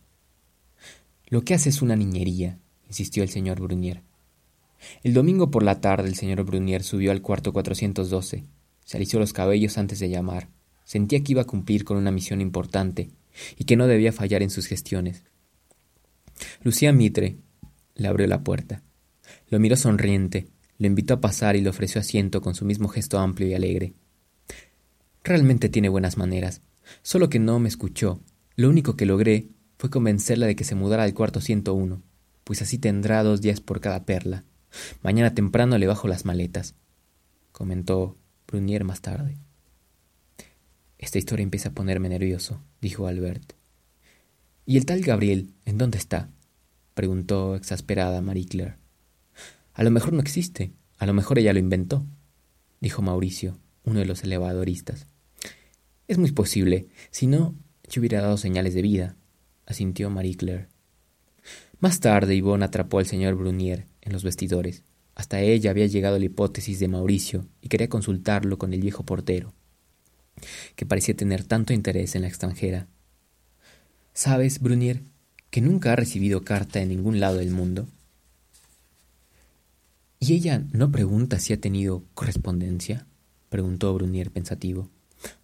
Lo 1.25 1.41
que 1.41 1.55
hace 1.55 1.69
es 1.69 1.81
una 1.81 1.95
niñería, 1.95 2.59
insistió 2.85 3.23
el 3.23 3.29
señor 3.29 3.59
Brunier. 3.59 4.03
El 5.01 5.15
domingo 5.15 5.49
por 5.49 5.63
la 5.63 5.81
tarde 5.81 6.07
el 6.07 6.15
señor 6.15 6.43
Brunier 6.43 6.83
subió 6.83 7.11
al 7.11 7.23
cuarto 7.23 7.51
412, 7.51 8.43
se 8.85 8.97
alisó 8.97 9.17
los 9.17 9.33
cabellos 9.33 9.79
antes 9.79 9.97
de 9.97 10.09
llamar. 10.09 10.49
Sentía 10.87 11.21
que 11.21 11.33
iba 11.33 11.41
a 11.41 11.47
cumplir 11.47 11.83
con 11.83 11.97
una 11.97 12.11
misión 12.11 12.39
importante 12.39 13.09
y 13.57 13.65
que 13.65 13.75
no 13.75 13.87
debía 13.87 14.13
fallar 14.13 14.41
en 14.41 14.49
sus 14.49 14.67
gestiones. 14.67 15.25
Lucía 16.63 16.93
Mitre 16.93 17.39
le 17.95 18.07
abrió 18.07 18.25
la 18.25 18.41
puerta. 18.41 18.83
Lo 19.49 19.59
miró 19.59 19.75
sonriente, 19.75 20.47
lo 20.77 20.87
invitó 20.87 21.15
a 21.15 21.19
pasar 21.19 21.57
y 21.57 21.61
le 21.61 21.67
ofreció 21.67 21.99
asiento 21.99 22.41
con 22.41 22.55
su 22.55 22.63
mismo 22.63 22.87
gesto 22.87 23.19
amplio 23.19 23.49
y 23.49 23.53
alegre. 23.53 23.95
Realmente 25.25 25.67
tiene 25.67 25.89
buenas 25.89 26.15
maneras, 26.15 26.61
solo 27.01 27.27
que 27.27 27.39
no 27.39 27.59
me 27.59 27.67
escuchó. 27.67 28.21
Lo 28.55 28.69
único 28.69 28.95
que 28.95 29.05
logré 29.05 29.49
fue 29.77 29.89
convencerla 29.89 30.45
de 30.45 30.55
que 30.55 30.63
se 30.63 30.75
mudara 30.75 31.03
al 31.03 31.13
cuarto 31.13 31.41
101, 31.41 32.01
pues 32.45 32.61
así 32.61 32.77
tendrá 32.77 33.23
dos 33.23 33.41
días 33.41 33.59
por 33.59 33.81
cada 33.81 34.05
perla. 34.05 34.45
Mañana 35.03 35.35
temprano 35.35 35.77
le 35.77 35.87
bajo 35.87 36.07
las 36.07 36.23
maletas, 36.23 36.75
comentó 37.51 38.15
Brunier 38.47 38.85
más 38.85 39.01
tarde. 39.01 39.37
Esta 40.97 41.17
historia 41.17 41.43
empieza 41.43 41.69
a 41.69 41.73
ponerme 41.73 42.09
nervioso, 42.09 42.61
dijo 42.81 43.07
Albert. 43.07 43.53
¿Y 44.65 44.77
el 44.77 44.85
tal 44.85 45.01
Gabriel, 45.01 45.53
en 45.65 45.77
dónde 45.77 45.97
está? 45.97 46.29
preguntó 46.93 47.55
exasperada 47.55 48.21
Marie 48.21 48.47
Claire. 48.47 48.75
A 49.73 49.83
lo 49.83 49.91
mejor 49.91 50.13
no 50.13 50.21
existe, 50.21 50.71
a 50.97 51.05
lo 51.05 51.13
mejor 51.13 51.37
ella 51.37 51.53
lo 51.53 51.59
inventó, 51.59 52.03
dijo 52.81 53.01
Mauricio, 53.01 53.59
uno 53.83 53.99
de 53.99 54.05
los 54.05 54.23
elevadoristas. 54.23 55.05
Es 56.07 56.17
muy 56.17 56.31
posible. 56.31 56.87
Si 57.11 57.27
no, 57.27 57.55
yo 57.89 58.01
hubiera 58.01 58.21
dado 58.21 58.37
señales 58.37 58.73
de 58.73 58.81
vida, 58.81 59.15
asintió 59.65 60.09
Marie 60.09 60.35
Claire. 60.35 60.67
Más 61.79 61.99
tarde 61.99 62.35
Yvonne 62.35 62.65
atrapó 62.65 62.97
al 62.97 63.05
señor 63.05 63.35
Brunier 63.35 63.85
en 64.01 64.13
los 64.13 64.23
vestidores. 64.23 64.83
Hasta 65.13 65.41
ella 65.41 65.69
había 65.69 65.85
llegado 65.85 66.17
la 66.17 66.25
hipótesis 66.25 66.79
de 66.79 66.87
Mauricio 66.87 67.47
y 67.61 67.69
quería 67.69 67.89
consultarlo 67.89 68.57
con 68.57 68.73
el 68.73 68.81
viejo 68.81 69.03
portero, 69.03 69.53
que 70.75 70.85
parecía 70.85 71.15
tener 71.15 71.43
tanto 71.43 71.73
interés 71.73 72.15
en 72.15 72.23
la 72.23 72.27
extranjera. 72.27 72.87
¿Sabes, 74.13 74.59
Brunier, 74.59 75.01
que 75.49 75.61
nunca 75.61 75.93
ha 75.93 75.95
recibido 75.95 76.43
carta 76.43 76.79
de 76.79 76.85
ningún 76.85 77.19
lado 77.19 77.37
del 77.37 77.51
mundo? 77.51 77.87
¿Y 80.19 80.33
ella 80.33 80.63
no 80.71 80.91
pregunta 80.91 81.39
si 81.39 81.53
ha 81.53 81.61
tenido 81.61 82.03
correspondencia? 82.13 83.05
preguntó 83.49 83.93
Brunier 83.93 84.31
pensativo. 84.31 84.89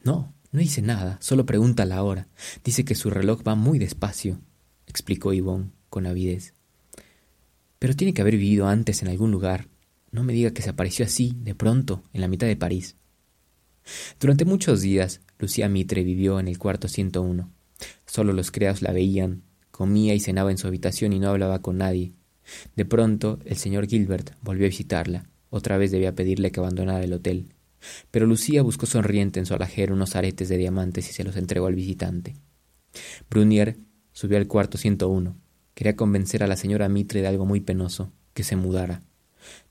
No, 0.04 0.34
No 0.52 0.60
dice 0.60 0.82
nada, 0.82 1.18
solo 1.20 1.46
pregunta 1.46 1.86
la 1.86 2.04
hora. 2.04 2.28
Dice 2.64 2.86
que 2.86 2.94
su 2.94 3.10
reloj 3.10 3.42
va 3.48 3.56
muy 3.56 3.80
despacio, 3.80 4.40
explicó 4.86 5.34
Yvonne 5.34 5.72
con 5.90 6.06
avidez. 6.06 6.54
Pero 7.80 7.96
tiene 7.96 8.14
que 8.14 8.22
haber 8.22 8.38
vivido 8.38 8.68
antes 8.68 9.02
en 9.02 9.08
algún 9.08 9.32
lugar. 9.32 9.68
No 10.12 10.24
me 10.24 10.34
diga 10.34 10.52
que 10.52 10.62
se 10.62 10.70
apareció 10.70 11.06
así, 11.06 11.34
de 11.38 11.56
pronto, 11.56 12.04
en 12.14 12.22
la 12.22 12.28
mitad 12.28 12.46
de 12.46 12.56
París. 12.56 12.96
Durante 14.20 14.46
muchos 14.46 14.82
días, 14.82 15.22
Lucía 15.40 15.70
Mitre 15.70 16.04
vivió 16.04 16.40
en 16.40 16.48
el 16.48 16.58
cuarto 16.58 16.88
101. 16.88 17.50
Solo 18.06 18.34
los 18.34 18.52
criados 18.52 18.82
la 18.82 18.94
veían, 18.94 19.44
comía 19.72 20.13
y 20.13 20.20
cenaba 20.20 20.52
en 20.52 20.58
su 20.58 20.68
habitación 20.68 21.13
y 21.13 21.20
no 21.20 21.30
hablaba 21.30 21.62
con 21.62 21.78
nadie. 21.78 22.13
De 22.75 22.86
pronto, 22.86 23.40
el 23.46 23.58
señor 23.58 23.88
Gilbert 23.88 24.32
volvió 24.42 24.66
a 24.66 24.70
visitarla. 24.70 25.30
Otra 25.50 25.78
vez 25.78 25.92
debía 25.92 26.16
pedirle 26.16 26.52
que 26.52 26.60
abandonara 26.60 27.04
el 27.04 27.13
hotel. 27.13 27.54
Pero 28.12 28.25
Lucía 28.25 28.62
buscó 28.62 28.86
sonriente 28.86 29.40
en 29.40 29.46
su 29.46 29.54
alajero 29.54 29.94
unos 29.94 30.16
aretes 30.16 30.50
de 30.50 30.58
diamantes 30.58 31.10
y 31.10 31.13
se 31.13 31.24
los 31.24 31.36
entregó 31.36 31.68
al 31.68 31.75
visitante. 31.75 32.36
Brunier 33.30 33.78
subió 34.12 34.38
al 34.38 34.48
cuarto 34.48 34.78
101. 34.78 35.36
Quería 35.74 35.96
convencer 35.96 36.44
a 36.44 36.48
la 36.48 36.56
señora 36.56 36.90
Mitre 36.90 37.22
de 37.22 37.28
algo 37.28 37.46
muy 37.46 37.60
penoso, 37.60 38.12
que 38.34 38.44
se 38.44 38.56
mudara. 38.56 39.02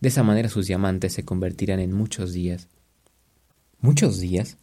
De 0.01 0.09
esa 0.09 0.23
manera 0.23 0.49
sus 0.49 0.67
diamantes 0.67 1.13
se 1.13 1.25
convertirán 1.25 1.81
en 1.81 1.93
muchos 1.93 2.33
días. 2.33 2.69
¿Muchos 3.83 4.21
días? 4.21 4.59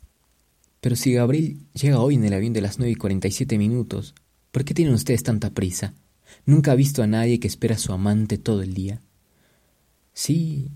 Pero 0.80 0.96
si 0.96 1.12
Gabriel 1.12 1.60
llega 1.74 2.00
hoy 2.00 2.16
en 2.16 2.24
el 2.24 2.34
avión 2.34 2.54
de 2.54 2.62
las 2.62 2.80
nueve 2.80 2.94
y 2.94 2.96
cuarenta 2.96 3.28
y 3.28 3.32
siete 3.32 3.58
minutos, 3.58 4.16
¿por 4.50 4.64
qué 4.64 4.74
tienen 4.74 4.94
ustedes 4.94 5.24
tanta 5.24 5.50
prisa? 5.50 5.94
¿Nunca 6.46 6.72
ha 6.72 6.76
visto 6.76 7.04
a 7.04 7.08
nadie 7.08 7.38
que 7.38 7.48
espera 7.50 7.76
a 7.76 7.80
su 7.80 7.92
amante 7.92 8.38
todo 8.38 8.62
el 8.62 8.74
día? 8.74 9.02
Sí, 10.14 10.72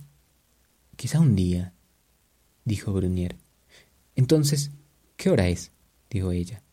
quizá 0.98 1.22
un 1.22 1.38
día, 1.38 1.74
dijo 2.66 2.92
Brunier. 2.92 3.38
Entonces, 4.18 4.72
¿qué 5.16 5.30
hora 5.30 5.48
es? 5.48 5.72
dijo 6.10 6.34
ella. 6.34 6.64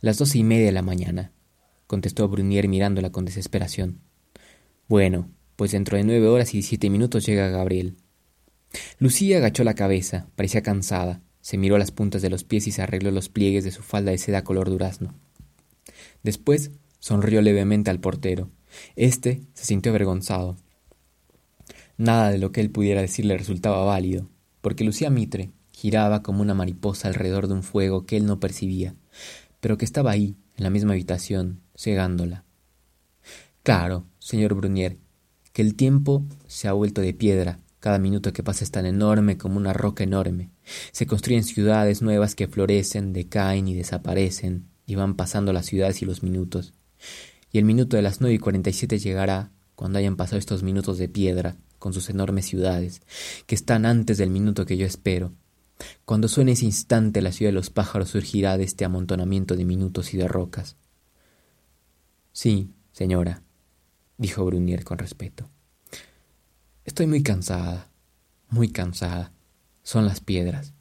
Las 0.00 0.16
doce 0.16 0.38
y 0.38 0.44
media 0.44 0.64
de 0.64 0.72
la 0.72 0.82
mañana, 0.82 1.32
contestó 1.86 2.26
Brunier 2.28 2.68
mirándola 2.68 3.12
con 3.12 3.26
desesperación. 3.26 4.00
Bueno, 4.88 5.30
pues 5.56 5.72
dentro 5.72 5.98
de 5.98 6.04
nueve 6.04 6.26
horas 6.26 6.54
y 6.54 6.62
siete 6.62 6.88
minutos 6.88 7.26
llega 7.26 7.50
Gabriel. 7.50 7.98
Lucía 8.98 9.38
agachó 9.38 9.64
la 9.64 9.74
cabeza, 9.74 10.28
parecía 10.36 10.62
cansada, 10.62 11.22
se 11.40 11.56
miró 11.56 11.78
las 11.78 11.90
puntas 11.90 12.22
de 12.22 12.30
los 12.30 12.44
pies 12.44 12.66
y 12.66 12.72
se 12.72 12.82
arregló 12.82 13.10
los 13.10 13.28
pliegues 13.28 13.64
de 13.64 13.70
su 13.70 13.82
falda 13.82 14.10
de 14.10 14.18
seda 14.18 14.44
color 14.44 14.68
durazno. 14.68 15.14
Después 16.22 16.72
sonrió 16.98 17.40
levemente 17.42 17.90
al 17.90 18.00
portero. 18.00 18.50
Este 18.96 19.42
se 19.54 19.64
sintió 19.64 19.92
avergonzado. 19.92 20.56
Nada 21.96 22.30
de 22.30 22.38
lo 22.38 22.52
que 22.52 22.60
él 22.60 22.70
pudiera 22.70 23.00
decir 23.00 23.24
le 23.24 23.38
resultaba 23.38 23.84
válido, 23.84 24.28
porque 24.60 24.84
Lucía 24.84 25.10
Mitre 25.10 25.50
giraba 25.72 26.22
como 26.22 26.42
una 26.42 26.54
mariposa 26.54 27.08
alrededor 27.08 27.48
de 27.48 27.54
un 27.54 27.62
fuego 27.62 28.04
que 28.04 28.16
él 28.16 28.26
no 28.26 28.40
percibía, 28.40 28.94
pero 29.60 29.78
que 29.78 29.84
estaba 29.84 30.10
ahí, 30.10 30.36
en 30.56 30.64
la 30.64 30.70
misma 30.70 30.92
habitación, 30.92 31.60
cegándola. 31.76 32.44
Claro, 33.62 34.06
señor 34.18 34.54
Brunier, 34.54 34.98
que 35.52 35.62
el 35.62 35.74
tiempo 35.74 36.24
se 36.46 36.68
ha 36.68 36.72
vuelto 36.72 37.00
de 37.00 37.14
piedra, 37.14 37.60
cada 37.80 37.98
minuto 37.98 38.32
que 38.32 38.42
pasa 38.42 38.64
es 38.64 38.70
tan 38.70 38.86
enorme 38.86 39.38
como 39.38 39.56
una 39.56 39.72
roca 39.72 40.04
enorme. 40.04 40.50
Se 40.92 41.06
construyen 41.06 41.44
ciudades 41.44 42.02
nuevas 42.02 42.34
que 42.34 42.48
florecen, 42.48 43.12
decaen 43.12 43.68
y 43.68 43.74
desaparecen, 43.74 44.68
y 44.86 44.96
van 44.96 45.14
pasando 45.14 45.52
las 45.52 45.66
ciudades 45.66 46.02
y 46.02 46.04
los 46.04 46.22
minutos. 46.22 46.74
Y 47.52 47.58
el 47.58 47.64
minuto 47.64 47.96
de 47.96 48.02
las 48.02 48.20
nueve 48.20 48.34
y 48.34 48.38
cuarenta 48.38 48.70
y 48.70 48.72
siete 48.72 48.98
llegará 48.98 49.52
cuando 49.74 49.98
hayan 49.98 50.16
pasado 50.16 50.38
estos 50.38 50.62
minutos 50.62 50.98
de 50.98 51.08
piedra, 51.08 51.56
con 51.78 51.92
sus 51.92 52.10
enormes 52.10 52.46
ciudades, 52.46 53.00
que 53.46 53.54
están 53.54 53.86
antes 53.86 54.18
del 54.18 54.30
minuto 54.30 54.66
que 54.66 54.76
yo 54.76 54.84
espero. 54.84 55.32
Cuando 56.04 56.26
suene 56.26 56.52
ese 56.52 56.64
instante 56.64 57.22
la 57.22 57.30
ciudad 57.30 57.50
de 57.50 57.54
los 57.54 57.70
pájaros 57.70 58.10
surgirá 58.10 58.58
de 58.58 58.64
este 58.64 58.84
amontonamiento 58.84 59.54
de 59.54 59.64
minutos 59.64 60.12
y 60.14 60.16
de 60.16 60.26
rocas. 60.26 60.76
Sí, 62.32 62.72
señora, 62.92 63.42
dijo 64.16 64.44
Brunier 64.44 64.82
con 64.82 64.98
respeto. 64.98 65.48
Estoy 66.88 67.06
muy 67.06 67.22
cansada, 67.22 67.90
muy 68.48 68.70
cansada. 68.70 69.34
Son 69.82 70.06
las 70.06 70.20
piedras, 70.20 70.72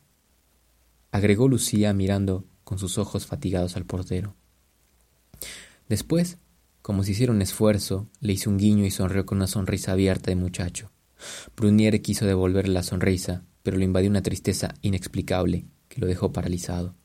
agregó 1.12 1.50
Lucía 1.50 1.92
mirando 1.92 2.46
con 2.64 2.80
sus 2.80 2.98
ojos 2.98 3.26
fatigados 3.26 3.76
al 3.76 3.84
portero. 3.86 4.34
Después, 5.90 6.38
como 6.82 7.04
si 7.04 7.12
hiciera 7.12 7.34
un 7.34 7.42
esfuerzo, 7.42 8.08
le 8.22 8.32
hizo 8.32 8.50
un 8.50 8.58
guiño 8.58 8.86
y 8.86 8.90
sonrió 8.90 9.26
con 9.26 9.40
una 9.40 9.48
sonrisa 9.48 9.92
abierta 9.92 10.32
de 10.32 10.38
muchacho. 10.38 10.94
Brunier 11.58 12.02
quiso 12.02 12.26
devolverle 12.26 12.74
la 12.74 12.84
sonrisa, 12.84 13.44
pero 13.62 13.76
lo 13.76 13.84
invadió 13.84 14.10
una 14.10 14.24
tristeza 14.24 14.76
inexplicable 14.82 15.66
que 15.90 16.00
lo 16.00 16.08
dejó 16.08 16.32
paralizado. 16.32 16.96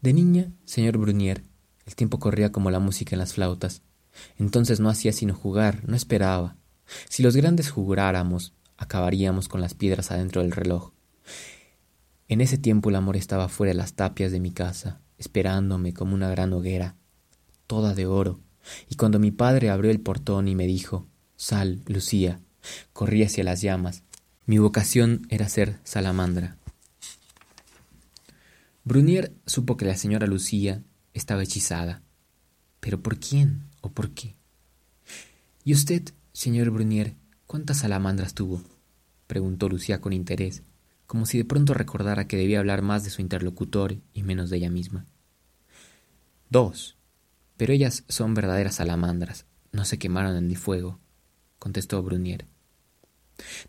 De 0.00 0.12
niña, 0.12 0.52
señor 0.64 0.98
Brunier, 0.98 1.42
el 1.84 1.96
tiempo 1.96 2.20
corría 2.20 2.52
como 2.52 2.70
la 2.70 2.78
música 2.78 3.16
en 3.16 3.18
las 3.18 3.32
flautas. 3.32 3.82
Entonces 4.36 4.78
no 4.78 4.88
hacía 4.88 5.12
sino 5.12 5.34
jugar, 5.34 5.82
no 5.88 5.96
esperaba. 5.96 6.57
Si 7.08 7.22
los 7.22 7.36
grandes 7.36 7.70
jugáramos, 7.70 8.54
acabaríamos 8.76 9.48
con 9.48 9.60
las 9.60 9.74
piedras 9.74 10.10
adentro 10.10 10.42
del 10.42 10.52
reloj. 10.52 10.92
En 12.28 12.40
ese 12.40 12.58
tiempo 12.58 12.90
el 12.90 12.96
amor 12.96 13.16
estaba 13.16 13.48
fuera 13.48 13.70
de 13.70 13.78
las 13.78 13.94
tapias 13.94 14.32
de 14.32 14.40
mi 14.40 14.50
casa, 14.50 15.00
esperándome 15.16 15.94
como 15.94 16.14
una 16.14 16.28
gran 16.30 16.52
hoguera, 16.52 16.96
toda 17.66 17.94
de 17.94 18.06
oro, 18.06 18.40
y 18.88 18.96
cuando 18.96 19.18
mi 19.18 19.30
padre 19.30 19.70
abrió 19.70 19.90
el 19.90 20.00
portón 20.00 20.48
y 20.48 20.54
me 20.54 20.66
dijo 20.66 21.06
Sal, 21.36 21.82
Lucía, 21.86 22.40
corrí 22.92 23.22
hacia 23.22 23.44
las 23.44 23.60
llamas. 23.62 24.02
Mi 24.46 24.58
vocación 24.58 25.26
era 25.30 25.48
ser 25.48 25.78
salamandra. 25.84 26.56
Brunier 28.84 29.34
supo 29.46 29.76
que 29.76 29.84
la 29.84 29.96
señora 29.96 30.26
Lucía 30.26 30.82
estaba 31.12 31.42
hechizada. 31.42 32.02
¿Pero 32.80 33.02
por 33.02 33.18
quién 33.18 33.64
o 33.80 33.90
por 33.90 34.10
qué? 34.10 34.36
¿Y 35.64 35.74
usted, 35.74 36.14
señor 36.38 36.70
Brunier, 36.70 37.16
cuántas 37.48 37.78
salamandras 37.78 38.32
tuvo? 38.32 38.62
preguntó 39.26 39.68
Lucía 39.68 40.00
con 40.00 40.12
interés, 40.12 40.62
como 41.08 41.26
si 41.26 41.36
de 41.36 41.44
pronto 41.44 41.74
recordara 41.74 42.28
que 42.28 42.36
debía 42.36 42.60
hablar 42.60 42.80
más 42.80 43.02
de 43.02 43.10
su 43.10 43.22
interlocutor 43.22 43.96
y 44.12 44.22
menos 44.22 44.48
de 44.48 44.58
ella 44.58 44.70
misma. 44.70 45.04
Dos, 46.48 46.96
pero 47.56 47.72
ellas 47.72 48.04
son 48.06 48.34
verdaderas 48.34 48.76
salamandras, 48.76 49.46
no 49.72 49.84
se 49.84 49.98
quemaron 49.98 50.36
en 50.36 50.48
el 50.48 50.56
fuego, 50.56 51.00
contestó 51.58 52.00
Brunier. 52.04 52.46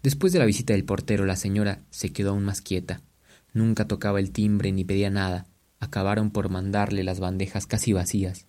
Después 0.03 0.32
de 0.32 0.38
la 0.38 0.45
visita 0.45 0.73
del 0.73 0.86
portero, 0.86 1.25
la 1.25 1.38
señora 1.38 1.82
se 1.89 2.13
quedó 2.13 2.29
aún 2.29 2.45
más 2.45 2.62
quieta. 2.62 3.01
Nunca 3.51 3.88
tocaba 3.88 4.19
el 4.19 4.29
timbre 4.29 4.71
ni 4.71 4.86
pedía 4.86 5.10
nada. 5.10 5.47
Acabaron 5.79 6.29
por 6.29 6.49
mandarle 6.49 7.03
las 7.03 7.19
bandejas 7.19 7.65
casi 7.65 7.93
vacías. 7.93 8.45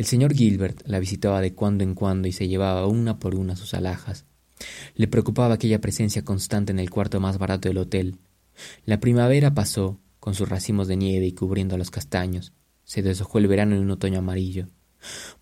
El 0.00 0.06
señor 0.06 0.32
Gilbert 0.32 0.80
la 0.86 0.98
visitaba 0.98 1.42
de 1.42 1.52
cuando 1.52 1.84
en 1.84 1.94
cuando 1.94 2.26
y 2.26 2.32
se 2.32 2.48
llevaba 2.48 2.86
una 2.86 3.18
por 3.18 3.34
una 3.34 3.54
sus 3.54 3.74
alhajas. 3.74 4.24
Le 4.94 5.08
preocupaba 5.08 5.52
aquella 5.52 5.82
presencia 5.82 6.24
constante 6.24 6.72
en 6.72 6.78
el 6.78 6.88
cuarto 6.88 7.20
más 7.20 7.36
barato 7.36 7.68
del 7.68 7.76
hotel. 7.76 8.16
La 8.86 8.98
primavera 8.98 9.52
pasó, 9.52 10.00
con 10.18 10.34
sus 10.34 10.48
racimos 10.48 10.88
de 10.88 10.96
nieve 10.96 11.26
y 11.26 11.32
cubriendo 11.32 11.76
los 11.76 11.90
castaños. 11.90 12.54
Se 12.82 13.02
deshojó 13.02 13.36
el 13.36 13.46
verano 13.46 13.76
en 13.76 13.82
un 13.82 13.90
otoño 13.90 14.20
amarillo. 14.20 14.68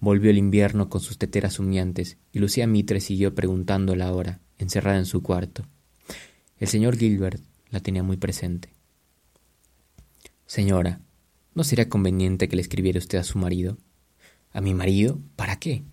Volvió 0.00 0.28
el 0.28 0.38
invierno 0.38 0.88
con 0.90 1.02
sus 1.02 1.18
teteras 1.18 1.60
humeantes, 1.60 2.18
y 2.32 2.40
Lucía 2.40 2.66
Mitre 2.66 2.98
siguió 2.98 3.36
preguntando 3.36 3.94
la 3.94 4.12
hora, 4.12 4.40
encerrada 4.58 4.98
en 4.98 5.06
su 5.06 5.22
cuarto. 5.22 5.68
El 6.58 6.66
señor 6.66 6.96
Gilbert 6.96 7.40
la 7.70 7.78
tenía 7.78 8.02
muy 8.02 8.16
presente. 8.16 8.70
Señora, 10.46 11.00
¿no 11.54 11.62
sería 11.62 11.88
conveniente 11.88 12.48
que 12.48 12.56
le 12.56 12.62
escribiera 12.62 12.98
usted 12.98 13.18
a 13.18 13.22
su 13.22 13.38
marido? 13.38 13.78
¿A 14.52 14.60
mi 14.60 14.74
marido? 14.74 15.20
¿Para 15.36 15.58
qué? 15.58 15.84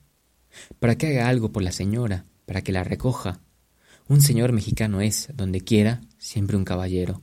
Para 0.79 0.97
que 0.97 1.07
haga 1.07 1.27
algo 1.27 1.51
por 1.51 1.63
la 1.63 1.71
señora, 1.71 2.25
para 2.45 2.61
que 2.61 2.71
la 2.71 2.83
recoja. 2.83 3.41
Un 4.07 4.21
señor 4.21 4.51
mexicano 4.51 5.01
es, 5.01 5.29
donde 5.33 5.61
quiera, 5.61 6.01
siempre 6.17 6.57
un 6.57 6.65
caballero. 6.65 7.21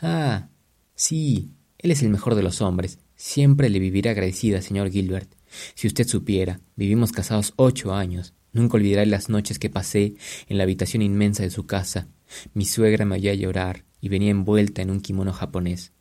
Ah, 0.00 0.48
sí, 0.94 1.52
él 1.78 1.90
es 1.90 2.02
el 2.02 2.10
mejor 2.10 2.34
de 2.34 2.42
los 2.42 2.60
hombres. 2.60 2.98
Siempre 3.16 3.68
le 3.68 3.78
viviré 3.78 4.10
agradecida, 4.10 4.62
señor 4.62 4.90
Gilbert. 4.90 5.32
Si 5.74 5.86
usted 5.86 6.06
supiera, 6.06 6.60
vivimos 6.76 7.12
casados 7.12 7.52
ocho 7.56 7.94
años. 7.94 8.34
Nunca 8.52 8.76
olvidaré 8.76 9.06
las 9.06 9.28
noches 9.28 9.58
que 9.58 9.70
pasé 9.70 10.14
en 10.48 10.58
la 10.58 10.64
habitación 10.64 11.02
inmensa 11.02 11.42
de 11.42 11.50
su 11.50 11.66
casa. 11.66 12.08
Mi 12.54 12.64
suegra 12.64 13.04
me 13.04 13.16
oía 13.16 13.34
llorar 13.34 13.84
y 14.00 14.08
venía 14.08 14.30
envuelta 14.30 14.82
en 14.82 14.90
un 14.90 15.00
kimono 15.00 15.32
japonés. 15.32 15.92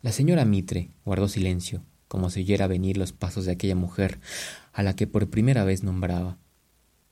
La 0.00 0.12
señora 0.12 0.44
Mitre 0.44 0.90
guardó 1.04 1.28
silencio, 1.28 1.84
como 2.12 2.28
si 2.28 2.40
oyera 2.40 2.66
venir 2.66 2.98
los 2.98 3.14
pasos 3.14 3.46
de 3.46 3.52
aquella 3.52 3.74
mujer 3.74 4.20
a 4.74 4.82
la 4.82 4.94
que 4.94 5.06
por 5.06 5.30
primera 5.30 5.64
vez 5.64 5.82
nombraba. 5.82 6.36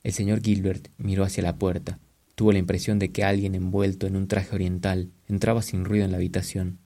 El 0.03 0.13
señor 0.13 0.43
Gilbert 0.43 0.89
miró 0.99 1.23
hacia 1.23 1.41
la 1.41 1.55
puerta. 1.55 1.97
Tuvo 2.35 2.51
la 2.51 2.59
impresión 2.59 2.99
de 2.99 3.11
que 3.11 3.23
alguien 3.23 3.55
envuelto 3.55 4.05
en 4.05 4.15
un 4.15 4.27
traje 4.27 4.53
oriental 4.53 5.09
entraba 5.27 5.63
sin 5.63 5.85
ruido 5.85 6.05
en 6.05 6.11
la 6.11 6.17
habitación. 6.17 6.77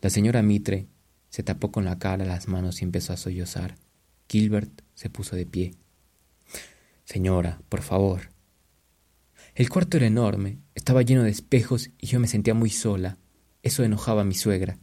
La 0.00 0.08
señora 0.08 0.40
Mitre 0.40 0.86
se 1.28 1.42
tapó 1.42 1.70
con 1.70 1.84
la 1.84 1.98
cara 1.98 2.24
las 2.24 2.48
manos 2.48 2.80
y 2.80 2.86
empezó 2.86 3.12
a 3.12 3.18
sollozar. 3.18 3.74
Gilbert 4.26 4.80
se 4.94 5.10
puso 5.10 5.36
de 5.36 5.44
pie. 5.44 5.74
Señora, 7.04 7.60
por 7.68 7.82
favor. 7.82 8.30
El 9.54 9.68
cuarto 9.68 9.98
era 9.98 10.06
enorme, 10.06 10.60
estaba 10.74 11.02
lleno 11.02 11.24
de 11.24 11.30
espejos 11.30 11.90
y 11.98 12.06
yo 12.06 12.20
me 12.20 12.26
sentía 12.26 12.54
muy 12.54 12.70
sola. 12.70 13.18
Eso 13.62 13.84
enojaba 13.84 14.22
a 14.22 14.24
mi 14.24 14.34
suegra. 14.34 14.78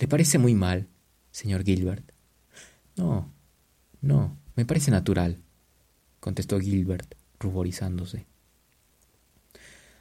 ¿Le 0.00 0.08
parece 0.08 0.38
muy 0.38 0.56
mal, 0.56 0.88
señor 1.34 1.64
Gilbert? 1.64 2.12
No, 2.96 3.28
no, 4.00 4.38
me 4.54 4.64
parece 4.64 4.92
natural, 4.92 5.42
contestó 6.20 6.60
Gilbert, 6.60 7.16
ruborizándose. 7.40 8.26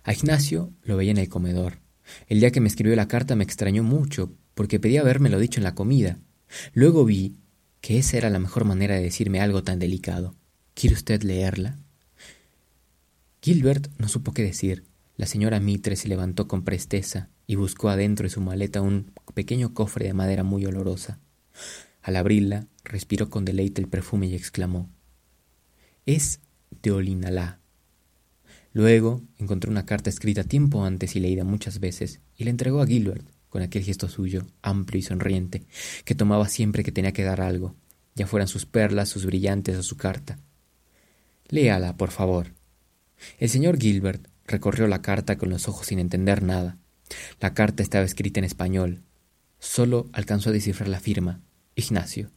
A 0.04 0.14
Ignacio 0.14 0.72
lo 0.84 0.96
veía 0.96 1.10
en 1.10 1.18
el 1.18 1.30
comedor. 1.30 1.80
El 2.28 2.40
día 2.40 2.52
que 2.52 2.62
me 2.62 2.68
escribió 2.68 2.96
la 2.96 3.08
carta 3.08 3.36
me 3.36 3.44
extrañó 3.44 3.82
mucho, 3.82 4.32
porque 4.54 4.80
pedía 4.80 5.02
habérmelo 5.02 5.40
dicho 5.40 5.60
en 5.60 5.64
la 5.64 5.74
comida. 5.74 6.20
Luego 6.74 7.04
vi 7.04 7.36
que 7.82 7.98
esa 7.98 8.18
era 8.18 8.30
la 8.30 8.38
mejor 8.38 8.64
manera 8.64 8.96
de 8.96 9.02
decirme 9.02 9.42
algo 9.42 9.64
tan 9.64 9.80
delicado. 9.80 10.36
¿Quiere 10.76 10.96
usted 10.96 11.24
leerla? 11.24 11.80
Gilbert 13.42 13.88
no 13.98 14.08
supo 14.08 14.34
qué 14.34 14.44
decir. 14.44 14.86
La 15.16 15.28
señora 15.28 15.60
Mitre 15.60 15.96
se 15.96 16.08
levantó 16.08 16.48
con 16.48 16.64
presteza 16.64 17.30
y 17.46 17.56
buscó 17.56 17.90
adentro 17.90 18.24
de 18.24 18.32
su 18.32 18.42
maleta 18.42 18.82
un 18.82 19.12
pequeño 19.34 19.74
cofre 19.74 20.08
de 20.08 20.14
madera 20.14 20.44
muy 20.44 20.66
olorosa. 20.66 21.20
Al 22.02 22.16
abrirla, 22.16 22.68
respiró 22.84 23.30
con 23.30 23.46
deleite 23.46 23.82
el 23.82 23.88
perfume 23.88 24.28
y 24.28 24.36
exclamó 24.36 24.90
Es 26.06 26.40
de 26.82 26.92
Olinalá. 26.92 27.60
Luego 28.74 29.22
encontró 29.38 29.70
una 29.70 29.86
carta 29.86 30.10
escrita 30.10 30.44
tiempo 30.44 30.84
antes 30.84 31.16
y 31.16 31.20
leída 31.20 31.44
muchas 31.44 31.80
veces, 31.80 32.22
y 32.36 32.44
la 32.44 32.50
entregó 32.50 32.82
a 32.82 32.88
Gilbert, 32.88 33.26
con 33.50 33.62
aquel 33.62 33.84
gesto 33.84 34.10
suyo, 34.10 34.48
amplio 34.64 35.00
y 35.00 35.04
sonriente, 35.04 35.64
que 36.06 36.16
tomaba 36.16 36.50
siempre 36.50 36.84
que 36.84 36.92
tenía 36.92 37.14
que 37.14 37.24
dar 37.24 37.40
algo, 37.40 37.76
ya 38.16 38.26
fueran 38.26 38.48
sus 38.48 38.66
perlas, 38.66 39.10
sus 39.10 39.28
brillantes 39.28 39.78
o 39.78 39.84
su 39.84 39.96
carta. 39.96 40.40
Léala, 41.50 41.96
por 41.98 42.10
favor. 42.10 42.48
El 43.38 43.50
señor 43.50 43.80
Gilbert 43.80 44.28
recorrió 44.46 44.88
la 44.88 45.02
carta 45.02 45.38
con 45.38 45.50
los 45.50 45.68
ojos 45.68 45.88
sin 45.88 46.00
entender 46.00 46.44
nada. 46.44 46.78
La 47.40 47.54
carta 47.54 47.84
estaba 47.84 48.06
escrita 48.06 48.40
en 48.40 48.46
español. 48.46 49.04
Solo 49.60 50.10
alcanzó 50.14 50.50
a 50.50 50.54
descifrar 50.54 50.90
la 50.90 51.00
firma. 51.00 51.42
Ignacio. 51.76 52.30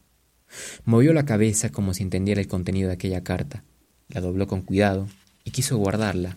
Movió 0.85 1.13
la 1.13 1.25
cabeza 1.25 1.71
como 1.71 1.95
si 1.95 2.03
entendiera 2.03 2.41
el 2.41 2.49
contenido 2.49 2.89
de 2.89 2.95
aquella 2.95 3.23
carta. 3.25 3.65
La 4.09 4.21
dobló 4.21 4.47
con 4.47 4.63
cuidado 4.63 5.09
y 5.45 5.51
quiso 5.51 5.77
guardarla, 5.77 6.35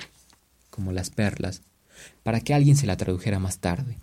como 0.70 0.92
las 0.92 1.10
perlas, 1.10 1.62
para 2.24 2.42
que 2.42 2.54
alguien 2.54 2.76
se 2.76 2.88
la 2.88 2.98
tradujera 2.98 3.40
más 3.40 3.60
tarde. 3.60 4.00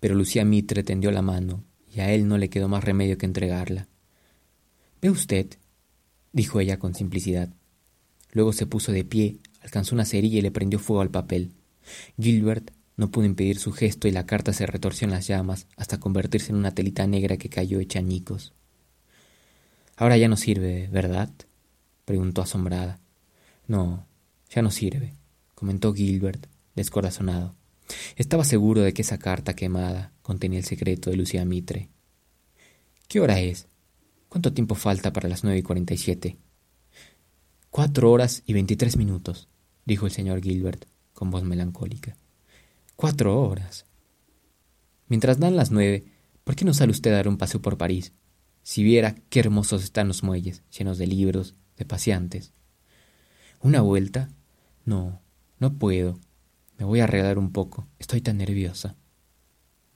Pero 0.00 0.14
Lucía 0.14 0.44
Mitre 0.44 0.82
tendió 0.82 1.10
la 1.10 1.22
mano 1.22 1.64
y 1.92 2.00
a 2.00 2.10
él 2.10 2.26
no 2.26 2.38
le 2.38 2.48
quedó 2.48 2.68
más 2.68 2.84
remedio 2.84 3.18
que 3.18 3.26
entregarla. 3.26 3.88
¿Ve 5.00 5.10
usted? 5.10 5.46
dijo 6.32 6.60
ella 6.60 6.78
con 6.78 6.94
simplicidad. 6.94 7.50
Luego 8.32 8.52
se 8.52 8.66
puso 8.66 8.92
de 8.92 9.04
pie, 9.04 9.36
alcanzó 9.62 9.94
una 9.94 10.04
cerilla 10.04 10.38
y 10.38 10.42
le 10.42 10.50
prendió 10.50 10.78
fuego 10.78 11.02
al 11.02 11.10
papel. 11.10 11.52
Gilbert 12.18 12.70
no 12.96 13.10
pudo 13.10 13.24
impedir 13.24 13.58
su 13.58 13.72
gesto 13.72 14.08
y 14.08 14.10
la 14.10 14.26
carta 14.26 14.52
se 14.52 14.66
retorció 14.66 15.06
en 15.06 15.12
las 15.12 15.26
llamas 15.26 15.66
hasta 15.76 15.98
convertirse 15.98 16.50
en 16.50 16.56
una 16.56 16.74
telita 16.74 17.06
negra 17.06 17.36
que 17.36 17.48
cayó 17.48 17.80
hecha 17.80 17.98
añicos. 17.98 18.52
Ahora 19.96 20.16
ya 20.16 20.28
no 20.28 20.36
sirve, 20.36 20.88
¿verdad? 20.90 21.30
preguntó 22.04 22.42
asombrada. 22.42 23.00
No, 23.66 24.06
ya 24.50 24.62
no 24.62 24.70
sirve, 24.70 25.14
comentó 25.54 25.94
Gilbert, 25.94 26.46
descorazonado. 26.74 27.54
Estaba 28.16 28.44
seguro 28.44 28.82
de 28.82 28.92
que 28.92 29.02
esa 29.02 29.18
carta 29.18 29.54
quemada 29.54 30.12
contenía 30.22 30.58
el 30.58 30.64
secreto 30.64 31.10
de 31.10 31.16
Lucía 31.16 31.44
Mitre. 31.44 31.88
¿Qué 33.08 33.20
hora 33.20 33.40
es? 33.40 33.68
¿Cuánto 34.28 34.52
tiempo 34.52 34.74
falta 34.74 35.12
para 35.12 35.28
las 35.28 35.44
nueve 35.44 35.58
y 35.58 35.62
cuarenta 35.62 35.94
y 35.94 35.98
siete? 35.98 36.38
Cuatro 37.70 38.10
horas 38.10 38.42
y 38.46 38.52
veintitrés 38.52 38.96
minutos, 38.96 39.48
dijo 39.84 40.06
el 40.06 40.12
señor 40.12 40.42
Gilbert 40.42 40.86
con 41.12 41.30
voz 41.30 41.44
melancólica. 41.44 42.16
Cuatro 42.96 43.40
horas. 43.40 43.86
Mientras 45.08 45.38
dan 45.38 45.56
las 45.56 45.70
nueve, 45.70 46.04
¿por 46.44 46.56
qué 46.56 46.64
no 46.64 46.74
sale 46.74 46.92
usted 46.92 47.12
a 47.12 47.16
dar 47.16 47.28
un 47.28 47.38
paseo 47.38 47.60
por 47.60 47.78
París? 47.78 48.12
Si 48.62 48.82
viera 48.82 49.16
qué 49.28 49.40
hermosos 49.40 49.82
están 49.82 50.08
los 50.08 50.22
muelles, 50.22 50.62
llenos 50.76 50.98
de 50.98 51.06
libros, 51.06 51.54
de 51.76 51.84
paseantes. 51.84 52.52
¿Una 53.60 53.80
vuelta? 53.80 54.30
No, 54.84 55.20
no 55.58 55.74
puedo. 55.78 56.18
Me 56.78 56.84
voy 56.84 57.00
a 57.00 57.04
arreglar 57.04 57.38
un 57.38 57.52
poco. 57.52 57.88
Estoy 57.98 58.20
tan 58.20 58.38
nerviosa, 58.38 58.96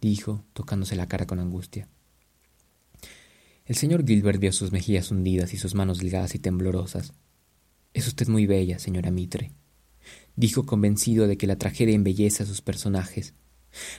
dijo, 0.00 0.44
tocándose 0.52 0.96
la 0.96 1.08
cara 1.08 1.26
con 1.26 1.38
angustia. 1.38 1.88
El 3.64 3.74
señor 3.74 4.06
Gilbert 4.06 4.38
vio 4.38 4.52
sus 4.52 4.70
mejillas 4.70 5.10
hundidas 5.10 5.52
y 5.52 5.56
sus 5.56 5.74
manos 5.74 5.98
delgadas 5.98 6.34
y 6.34 6.38
temblorosas. 6.38 7.12
Es 7.94 8.06
usted 8.06 8.28
muy 8.28 8.46
bella, 8.46 8.78
señora 8.78 9.10
Mitre, 9.10 9.52
dijo 10.36 10.66
convencido 10.66 11.26
de 11.26 11.36
que 11.36 11.46
la 11.46 11.56
tragedia 11.56 11.94
embellece 11.94 12.42
a 12.42 12.46
sus 12.46 12.62
personajes. 12.62 13.34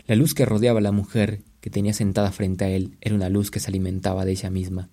La 0.08 0.16
luz 0.16 0.34
que 0.34 0.46
rodeaba 0.46 0.80
a 0.80 0.84
la 0.84 0.92
mujer 0.92 1.42
que 1.62 1.70
tenía 1.70 1.94
sentada 1.94 2.32
frente 2.32 2.66
a 2.66 2.70
él 2.70 2.98
era 3.02 3.16
una 3.16 3.30
luz 3.30 3.52
que 3.52 3.60
se 3.60 3.70
alimentaba 3.70 4.26
de 4.26 4.32
ella 4.32 4.50
misma. 4.50 4.90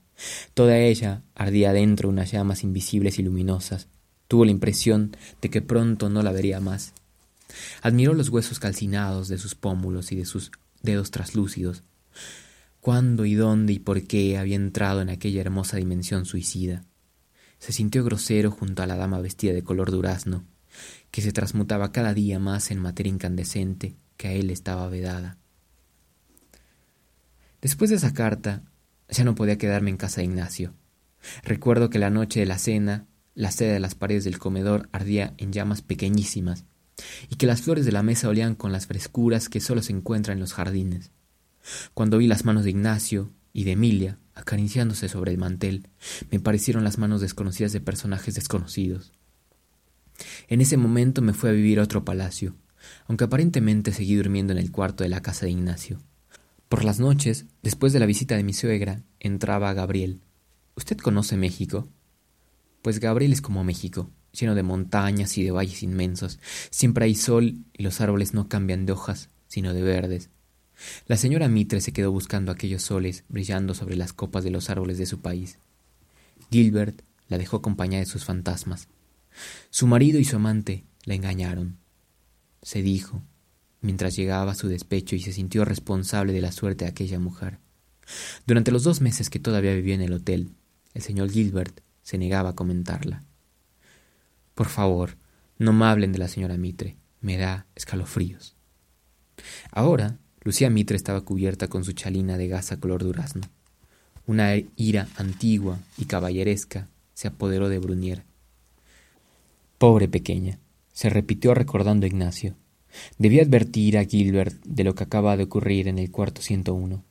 Toda 0.54 0.78
ella 0.78 1.22
ardía 1.35 1.72
dentro 1.72 2.09
unas 2.09 2.30
llamas 2.33 2.62
invisibles 2.62 3.18
y 3.18 3.22
luminosas, 3.22 3.88
Tuvo 4.28 4.44
la 4.44 4.50
impresión 4.50 5.16
de 5.42 5.50
que 5.50 5.62
pronto 5.62 6.09
no 6.09 6.22
la 6.22 6.33
vería 6.33 6.61
más. 6.61 6.92
Admiró 7.83 8.14
los 8.14 8.30
huesos 8.30 8.59
calcinados 8.59 9.28
de 9.28 9.38
sus 9.38 9.54
pómulos 9.54 10.12
y 10.12 10.16
de 10.16 10.24
sus 10.24 10.50
dedos 10.83 11.11
traslúcidos. 11.11 11.83
¿Cuándo 12.80 13.24
y 13.24 13.35
dónde 13.35 13.74
y 13.74 13.78
por 13.78 14.02
qué 14.02 14.38
había 14.38 14.57
entrado 14.57 15.02
en 15.02 15.09
aquella 15.09 15.40
hermosa 15.40 15.76
dimensión 15.76 16.26
suicida? 16.26 16.85
Se 17.59 17.72
sintió 17.72 18.04
grosero 18.04 18.50
junto 18.50 18.83
a 18.83 18.87
la 18.87 18.96
dama 18.96 19.20
vestida 19.20 19.52
de 19.52 19.62
color 19.62 19.90
durazno, 19.90 20.44
que 21.14 21.22
se 21.22 21.31
transmutaba 21.31 21.92
cada 21.92 22.12
día 22.12 22.40
más 22.40 22.72
en 22.72 22.81
materia 22.81 23.12
incandescente 23.12 23.94
que 24.16 24.27
a 24.27 24.33
él 24.33 24.50
estaba 24.50 24.88
vedada. 24.88 25.38
Después 27.62 27.90
de 27.90 27.94
esa 27.94 28.12
carta, 28.12 28.64
ya 29.09 29.22
no 29.22 29.37
podía 29.37 29.57
quedarme 29.57 29.90
en 29.90 29.96
casa 29.96 30.22
de 30.22 30.24
Ignacio. 30.24 30.74
Recuerdo 31.44 31.88
que 31.88 32.00
la 32.00 32.11
noche 32.11 32.40
de 32.40 32.46
la 32.46 32.59
cena 32.59 33.07
la 33.37 33.53
seda 33.53 33.74
de 33.74 33.79
las 33.79 33.94
paredes 33.94 34.24
del 34.24 34.40
comedor 34.40 34.88
ardía 34.90 35.35
en 35.38 35.53
llamas 35.53 35.83
pequeñísimas, 35.83 36.64
y 37.31 37.37
que 37.37 37.46
las 37.46 37.62
flores 37.62 37.85
de 37.85 37.92
la 37.92 38.03
mesa 38.03 38.29
olían 38.29 38.57
con 38.57 38.72
las 38.72 38.88
frescuras 38.88 39.48
que 39.48 39.61
solo 39.61 39.83
se 39.83 39.92
encuentran 39.92 40.38
en 40.38 40.40
los 40.40 40.53
jardines. 40.53 41.12
Cuando 41.94 42.18
vi 42.18 42.27
las 42.27 42.44
manos 42.44 42.64
de 42.64 42.70
Ignacio 42.70 43.31
y 43.53 43.62
de 43.62 43.70
Emilia 43.70 44.18
acariciándose 44.35 45.09
sobre 45.09 45.31
el 45.31 45.38
mantel, 45.38 45.90
me 46.33 46.40
parecieron 46.40 46.83
las 46.83 46.98
manos 46.98 47.20
desconocidas 47.20 47.72
de 47.72 47.81
personajes 47.81 48.35
desconocidos. 48.35 49.12
En 50.48 50.61
ese 50.61 50.77
momento 50.77 51.22
me 51.22 51.33
fui 51.33 51.50
a 51.50 51.53
vivir 51.53 51.81
a 51.81 51.83
otro 51.83 52.05
palacio, 52.05 52.55
aunque 53.07 53.24
aparentemente 53.24 53.92
seguí 53.92 54.14
durmiendo 54.14 54.53
en 54.53 54.59
el 54.59 54.70
cuarto 54.70 55.05
de 55.05 55.11
la 55.11 55.22
casa 55.22 55.46
de 55.46 55.53
Ignacio. 55.53 56.00
Por 56.68 56.85
las 56.85 57.00
noches, 57.00 57.46
después 57.62 57.92
de 57.92 58.00
la 58.00 58.07
visita 58.07 58.37
de 58.37 58.44
mi 58.44 58.53
suegra, 58.53 59.03
entraba 59.20 59.74
Gabriel. 59.74 60.20
¿Usted 60.77 60.98
conoce 60.98 61.37
México? 61.37 61.88
pues 62.85 63.00
Gabriel 63.00 63.33
es 63.33 63.40
como 63.40 63.64
México, 63.64 64.11
lleno 64.38 64.55
de 64.55 64.62
montañas 64.62 65.38
y 65.38 65.42
de 65.42 65.50
valles 65.50 65.83
inmensos. 65.83 66.38
Siempre 66.68 67.07
hay 67.07 67.14
sol 67.14 67.64
y 67.72 67.83
los 67.83 68.03
árboles 68.03 68.35
no 68.35 68.46
cambian 68.46 68.85
de 68.85 68.92
hojas, 68.92 69.31
sino 69.48 69.72
de 69.72 69.81
verdes. 69.81 70.29
La 71.07 71.16
señora 71.16 71.48
Mitre 71.48 71.81
se 71.81 71.94
quedó 71.94 72.12
buscando 72.12 72.53
aquellos 72.53 72.83
soles 72.83 73.24
brillando 73.31 73.72
sobre 73.72 73.96
las 73.96 74.12
copas 74.12 74.44
de 74.44 74.50
los 74.50 74.68
árboles 74.68 74.98
de 74.98 75.07
su 75.07 75.22
país. 75.22 75.57
Gilbert 76.50 77.00
la 77.29 77.38
dejó 77.38 77.57
acompañada 77.57 78.00
de 78.00 78.11
sus 78.11 78.27
fantasmas. 78.27 78.88
Su 79.70 79.87
marido 79.87 80.18
y 80.18 80.25
su 80.25 80.37
amante 80.37 80.85
la 81.05 81.14
engañaron. 81.14 81.79
Se 82.62 82.83
dijo, 82.83 83.23
mientras 83.81 84.16
llegaba 84.16 84.53
a 84.53 84.55
su 84.55 84.68
despecho 84.68 85.16
y 85.16 85.20
se 85.20 85.33
sintió 85.33 85.64
responsable 85.64 86.33
de 86.33 86.40
la 86.40 86.53
suerte 86.53 86.85
de 86.85 86.90
aquella 86.90 87.18
mujer. 87.18 87.59
Durante 88.47 88.70
los 88.70 88.83
dos 88.83 89.01
meses 89.01 89.31
que 89.31 89.38
todavía 89.38 89.75
vivió 89.75 89.94
en 89.94 90.03
el 90.03 90.12
hotel, 90.12 90.55
el 90.94 91.03
señor 91.03 91.31
Gilbert 91.31 91.81
se 92.03 92.18
negaba 92.18 92.51
a 92.51 92.55
comentarla. 92.55 93.23
Por 94.55 94.68
favor, 94.68 95.16
no 95.59 95.73
me 95.73 95.87
hablen 95.87 96.12
de 96.12 96.18
la 96.18 96.29
señora 96.29 96.57
Mitre, 96.57 96.97
me 97.20 97.37
da 97.37 97.66
escalofríos. 97.75 98.55
Ahora, 99.70 100.18
Lucía 100.42 100.70
Mitre 100.70 100.97
estaba 100.97 101.23
cubierta 101.23 101.68
con 101.68 101.85
su 101.85 101.92
chalina 101.92 102.37
de 102.37 102.49
gasa 102.49 102.79
color 102.79 103.03
durazno. 103.03 103.42
Una 104.27 104.55
ira 104.77 105.09
antigua 105.16 105.79
y 105.99 106.05
caballeresca 106.05 106.88
se 107.14 107.29
apoderó 107.29 107.68
de 107.68 107.79
Brunier. 107.79 108.25
Pobre 109.79 110.09
pequeña, 110.09 110.61
se 110.93 111.11
repitió 111.11 111.53
recordando 111.55 112.07
Ignacio. 112.07 112.57
Debía 113.19 113.43
advertir 113.43 113.99
a 113.99 114.05
Gilbert 114.05 114.55
de 114.65 114.85
lo 114.85 114.95
que 114.95 115.05
acaba 115.05 115.37
de 115.37 115.45
ocurrir 115.45 115.89
en 115.89 115.99
el 115.99 116.11
cuarto 116.13 116.43
101. 116.43 117.05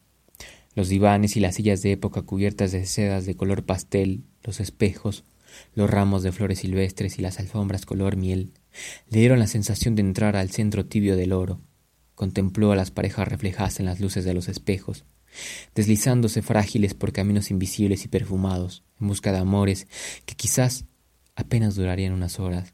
Los 0.73 0.89
divanes 0.89 1.36
y 1.36 1.41
las 1.41 1.56
sillas 1.56 1.82
de 1.82 1.91
época 1.91 2.21
cubiertas 2.21 2.71
de 2.71 2.86
sedas 2.86 3.26
de 3.26 3.36
color 3.36 3.63
pastel 3.65 4.23
los 4.43 4.60
espejos, 4.60 5.26
los 5.76 5.89
ramos 5.89 6.23
de 6.23 6.32
flores 6.32 6.60
silvestres 6.60 7.19
y 7.19 7.21
las 7.21 7.39
alfombras 7.39 7.86
color 7.86 8.15
miel 8.15 8.54
le 9.10 9.19
dieron 9.19 9.39
la 9.39 9.47
sensación 9.47 9.95
de 9.95 10.02
entrar 10.02 10.36
al 10.36 10.49
centro 10.49 10.86
tibio 10.86 11.15
del 11.15 11.34
oro. 11.34 11.60
Contempló 12.15 12.71
a 12.71 12.76
las 12.76 12.91
parejas 12.91 13.28
reflejadas 13.28 13.80
en 13.80 13.86
las 13.86 13.99
luces 13.99 14.23
de 14.23 14.34
los 14.34 14.47
espejos, 14.47 15.06
deslizándose 15.76 16.41
frágiles 16.41 16.93
por 16.93 17.12
caminos 17.12 17.52
invisibles 17.52 18.06
y 18.06 18.08
perfumados, 18.08 18.84
en 18.99 19.08
busca 19.08 19.32
de 19.32 19.39
amores 19.39 19.88
que 20.26 20.36
quizás 20.36 20.86
apenas 21.35 21.75
durarían 21.75 22.13
unas 22.13 22.39
horas. 22.39 22.73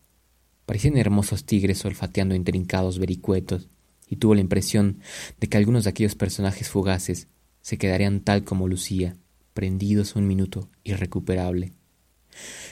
Parecían 0.65 0.97
hermosos 0.97 1.45
tigres 1.45 1.83
olfateando 1.85 2.35
intrincados 2.35 2.99
vericuetos, 2.99 3.69
y 4.07 4.15
tuvo 4.17 4.35
la 4.35 4.41
impresión 4.41 4.99
de 5.39 5.47
que 5.47 5.57
algunos 5.57 5.83
de 5.83 5.91
aquellos 5.91 6.15
personajes 6.15 6.69
fugaces 6.69 7.27
se 7.61 7.77
quedarían 7.77 8.21
tal 8.21 8.43
como 8.43 8.67
Lucía, 8.67 9.15
prendidos 9.53 10.15
un 10.15 10.27
minuto 10.27 10.69
irrecuperable. 10.83 11.73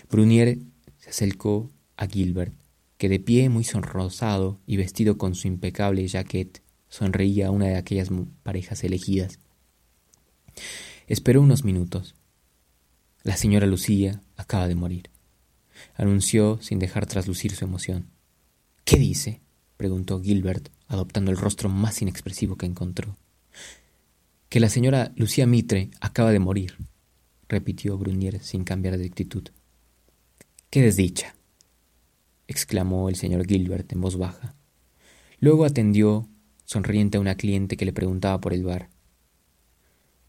Brunier 0.10 0.60
se 0.98 1.10
acercó 1.10 1.72
a 1.96 2.08
Gilbert, 2.08 2.54
que 2.98 3.10
de 3.10 3.20
pie 3.20 3.50
muy 3.50 3.64
sonrosado 3.64 4.60
y 4.66 4.78
vestido 4.78 5.18
con 5.18 5.36
su 5.36 5.48
impecable 5.48 6.08
jaquet, 6.08 6.62
sonreía 6.90 7.48
a 7.48 7.52
una 7.52 7.68
de 7.68 7.76
aquellas 7.76 8.10
parejas 8.44 8.84
elegidas. 8.84 9.40
Esperó 11.08 11.42
unos 11.42 11.64
minutos. 11.64 12.16
La 13.24 13.38
señora 13.38 13.68
Lucía 13.68 14.22
acaba 14.36 14.68
de 14.68 14.76
morir, 14.76 15.10
anunció 15.96 16.60
sin 16.62 16.80
dejar 16.80 17.06
traslucir 17.06 17.56
su 17.56 17.66
emoción. 17.66 18.08
¿Qué 18.84 18.98
dice? 18.98 19.42
preguntó 19.78 20.22
Gilbert, 20.22 20.70
adoptando 20.88 21.32
el 21.32 21.38
rostro 21.38 21.70
más 21.70 22.02
inexpresivo 22.02 22.56
que 22.56 22.66
encontró. 22.66 23.18
Que 24.50 24.60
la 24.60 24.70
señora 24.70 25.12
Lucía 25.16 25.46
Mitre 25.46 25.92
acaba 26.00 26.32
de 26.32 26.40
morir, 26.40 26.78
repitió 27.48 27.98
Brunier 27.98 28.42
sin 28.42 28.64
cambiar 28.64 28.98
de 28.98 29.06
actitud. 29.06 29.50
¡Qué 30.70 30.82
desdicha! 30.82 31.36
exclamó 32.48 33.10
el 33.10 33.16
señor 33.16 33.46
Gilbert 33.46 33.92
en 33.92 34.02
voz 34.02 34.18
baja. 34.18 34.56
Luego 35.40 35.66
atendió 35.66 36.28
sonriente 36.66 37.18
a 37.18 37.22
una 37.22 37.36
cliente 37.36 37.78
que 37.78 37.86
le 37.86 37.94
preguntaba 37.94 38.40
por 38.40 38.54
el 38.54 38.64
bar. 38.64 38.90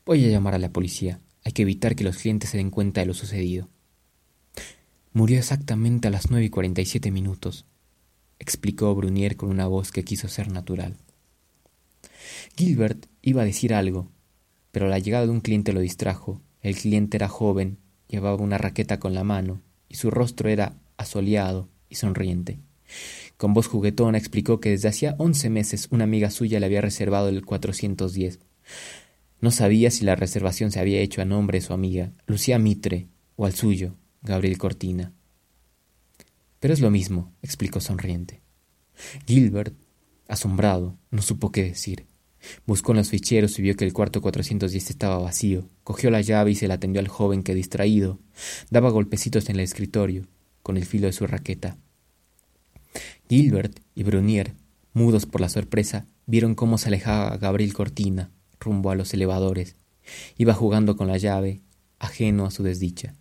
Voy 0.04 0.24
a 0.24 0.28
llamar 0.28 0.54
a 0.54 0.58
la 0.58 0.72
policía. 0.72 1.20
Hay 1.44 1.52
que 1.52 1.62
evitar 1.62 1.94
que 1.94 2.04
los 2.04 2.18
clientes 2.18 2.50
se 2.50 2.58
den 2.58 2.70
cuenta 2.70 3.00
de 3.00 3.06
lo 3.06 3.14
sucedido. 3.14 3.68
Murió 5.12 5.38
exactamente 5.38 6.08
a 6.08 6.10
las 6.10 6.30
nueve 6.30 6.46
y 6.46 6.50
cuarenta 6.50 6.80
y 6.80 6.86
siete 6.86 7.10
minutos, 7.10 7.66
explicó 8.38 8.94
Brunier 8.94 9.36
con 9.36 9.48
una 9.50 9.66
voz 9.66 9.90
que 9.90 10.04
quiso 10.04 10.28
ser 10.28 10.50
natural. 10.50 10.96
Gilbert 12.56 13.06
iba 13.22 13.42
a 13.42 13.46
decir 13.46 13.74
algo, 13.74 14.10
pero 14.70 14.88
la 14.88 14.98
llegada 14.98 15.26
de 15.26 15.32
un 15.32 15.40
cliente 15.40 15.72
lo 15.72 15.80
distrajo. 15.80 16.40
El 16.60 16.76
cliente 16.76 17.16
era 17.16 17.28
joven, 17.28 17.78
llevaba 18.08 18.42
una 18.42 18.58
raqueta 18.58 18.98
con 18.98 19.14
la 19.14 19.24
mano, 19.24 19.62
y 19.88 19.94
su 19.94 20.10
rostro 20.10 20.48
era 20.48 20.76
asoleado 20.96 21.68
y 21.88 21.94
sonriente. 21.94 22.60
Con 23.36 23.54
voz 23.54 23.66
juguetona 23.66 24.18
explicó 24.18 24.60
que 24.60 24.70
desde 24.70 24.88
hacía 24.88 25.14
once 25.18 25.50
meses 25.50 25.88
una 25.90 26.04
amiga 26.04 26.30
suya 26.30 26.60
le 26.60 26.66
había 26.66 26.80
reservado 26.80 27.28
el 27.28 27.44
410. 27.44 28.40
No 29.40 29.50
sabía 29.50 29.90
si 29.90 30.04
la 30.04 30.16
reservación 30.16 30.70
se 30.70 30.80
había 30.80 31.00
hecho 31.00 31.22
a 31.22 31.24
nombre 31.24 31.60
de 31.60 31.66
su 31.66 31.72
amiga, 31.72 32.12
Lucía 32.26 32.58
Mitre, 32.58 33.06
o 33.36 33.46
al 33.46 33.54
suyo, 33.54 33.94
Gabriel 34.22 34.58
Cortina. 34.58 35.12
Pero 36.60 36.74
es 36.74 36.80
lo 36.80 36.90
mismo, 36.90 37.32
explicó 37.42 37.80
sonriente. 37.80 38.42
Gilbert, 39.26 39.74
asombrado, 40.26 40.96
no 41.10 41.22
supo 41.22 41.52
qué 41.52 41.64
decir. 41.64 42.06
Buscó 42.66 42.92
en 42.92 42.98
los 42.98 43.10
ficheros 43.10 43.58
y 43.58 43.62
vio 43.62 43.76
que 43.76 43.84
el 43.84 43.92
cuarto 43.92 44.20
410 44.20 44.90
estaba 44.90 45.18
vacío. 45.18 45.68
Cogió 45.84 46.10
la 46.10 46.20
llave 46.20 46.52
y 46.52 46.54
se 46.54 46.68
la 46.68 46.78
tendió 46.78 47.00
al 47.00 47.08
joven 47.08 47.42
que, 47.42 47.54
distraído, 47.54 48.18
daba 48.70 48.90
golpecitos 48.90 49.48
en 49.48 49.56
el 49.56 49.60
escritorio 49.60 50.26
con 50.62 50.76
el 50.76 50.84
filo 50.84 51.06
de 51.06 51.12
su 51.12 51.26
raqueta. 51.26 51.76
Gilbert 53.28 53.80
y 53.94 54.02
Brunier, 54.02 54.54
mudos 54.92 55.26
por 55.26 55.40
la 55.40 55.48
sorpresa, 55.48 56.06
vieron 56.26 56.54
cómo 56.54 56.78
se 56.78 56.88
alejaba 56.88 57.36
Gabriel 57.36 57.72
Cortina 57.74 58.30
rumbo 58.60 58.90
a 58.90 58.94
los 58.94 59.12
elevadores. 59.14 59.76
Iba 60.36 60.54
jugando 60.54 60.96
con 60.96 61.08
la 61.08 61.18
llave, 61.18 61.60
ajeno 61.98 62.46
a 62.46 62.50
su 62.50 62.62
desdicha. 62.62 63.14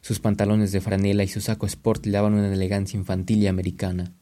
Sus 0.00 0.20
pantalones 0.20 0.72
de 0.72 0.80
franela 0.80 1.24
y 1.24 1.28
su 1.28 1.40
saco 1.40 1.66
sport 1.66 2.06
le 2.06 2.12
daban 2.12 2.34
una 2.34 2.52
elegancia 2.52 2.98
infantil 2.98 3.42
y 3.42 3.46
americana. 3.46 4.12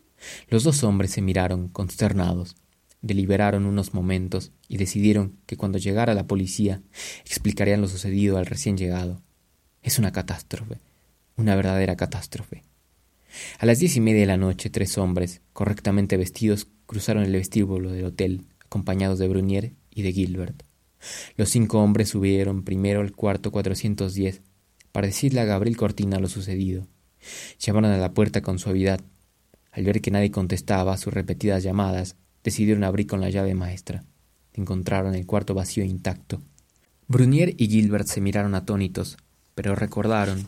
Los 0.48 0.64
dos 0.64 0.82
hombres 0.84 1.10
se 1.10 1.22
miraron, 1.22 1.68
consternados. 1.68 2.56
Deliberaron 3.02 3.66
unos 3.66 3.94
momentos 3.94 4.52
y 4.68 4.78
decidieron 4.78 5.36
que 5.46 5.56
cuando 5.56 5.78
llegara 5.78 6.14
la 6.14 6.26
policía 6.26 6.82
explicarían 7.24 7.80
lo 7.80 7.88
sucedido 7.88 8.38
al 8.38 8.46
recién 8.46 8.76
llegado. 8.76 9.22
Es 9.82 9.98
una 9.98 10.12
catástrofe, 10.12 10.78
una 11.36 11.54
verdadera 11.54 11.96
catástrofe. 11.96 12.62
A 13.58 13.66
las 13.66 13.78
diez 13.78 13.96
y 13.96 14.00
media 14.00 14.22
de 14.22 14.26
la 14.26 14.36
noche, 14.38 14.70
tres 14.70 14.96
hombres, 14.98 15.42
correctamente 15.52 16.16
vestidos, 16.16 16.68
cruzaron 16.86 17.22
el 17.22 17.32
vestíbulo 17.32 17.92
del 17.92 18.06
hotel, 18.06 18.46
acompañados 18.64 19.18
de 19.18 19.28
Brunier 19.28 19.72
y 19.90 20.02
de 20.02 20.12
Gilbert. 20.12 20.62
Los 21.36 21.50
cinco 21.50 21.80
hombres 21.80 22.08
subieron 22.08 22.64
primero 22.64 23.00
al 23.00 23.12
cuarto 23.12 23.52
410 23.52 24.42
para 24.96 25.09
decirle 25.09 25.40
a 25.40 25.44
Gabriel 25.44 25.76
Cortina 25.76 26.18
lo 26.18 26.26
sucedido. 26.26 26.87
Llamaron 27.59 27.90
a 27.90 27.98
la 27.98 28.14
puerta 28.14 28.40
con 28.40 28.59
suavidad. 28.59 28.98
Al 29.70 29.85
ver 29.85 30.00
que 30.00 30.11
nadie 30.11 30.30
contestaba 30.30 30.96
sus 30.96 31.12
repetidas 31.12 31.62
llamadas, 31.62 32.16
decidieron 32.42 32.82
abrir 32.82 33.06
con 33.06 33.20
la 33.20 33.28
llave 33.28 33.54
maestra. 33.54 34.04
Encontraron 34.54 35.14
el 35.14 35.26
cuarto 35.26 35.52
vacío 35.52 35.85
intacto. 35.85 36.40
Brunier 37.09 37.54
y 37.59 37.68
Gilbert 37.68 38.06
se 38.06 38.22
miraron 38.22 38.54
atónitos, 38.54 39.18
pero 39.54 39.74
recordaron 39.74 40.46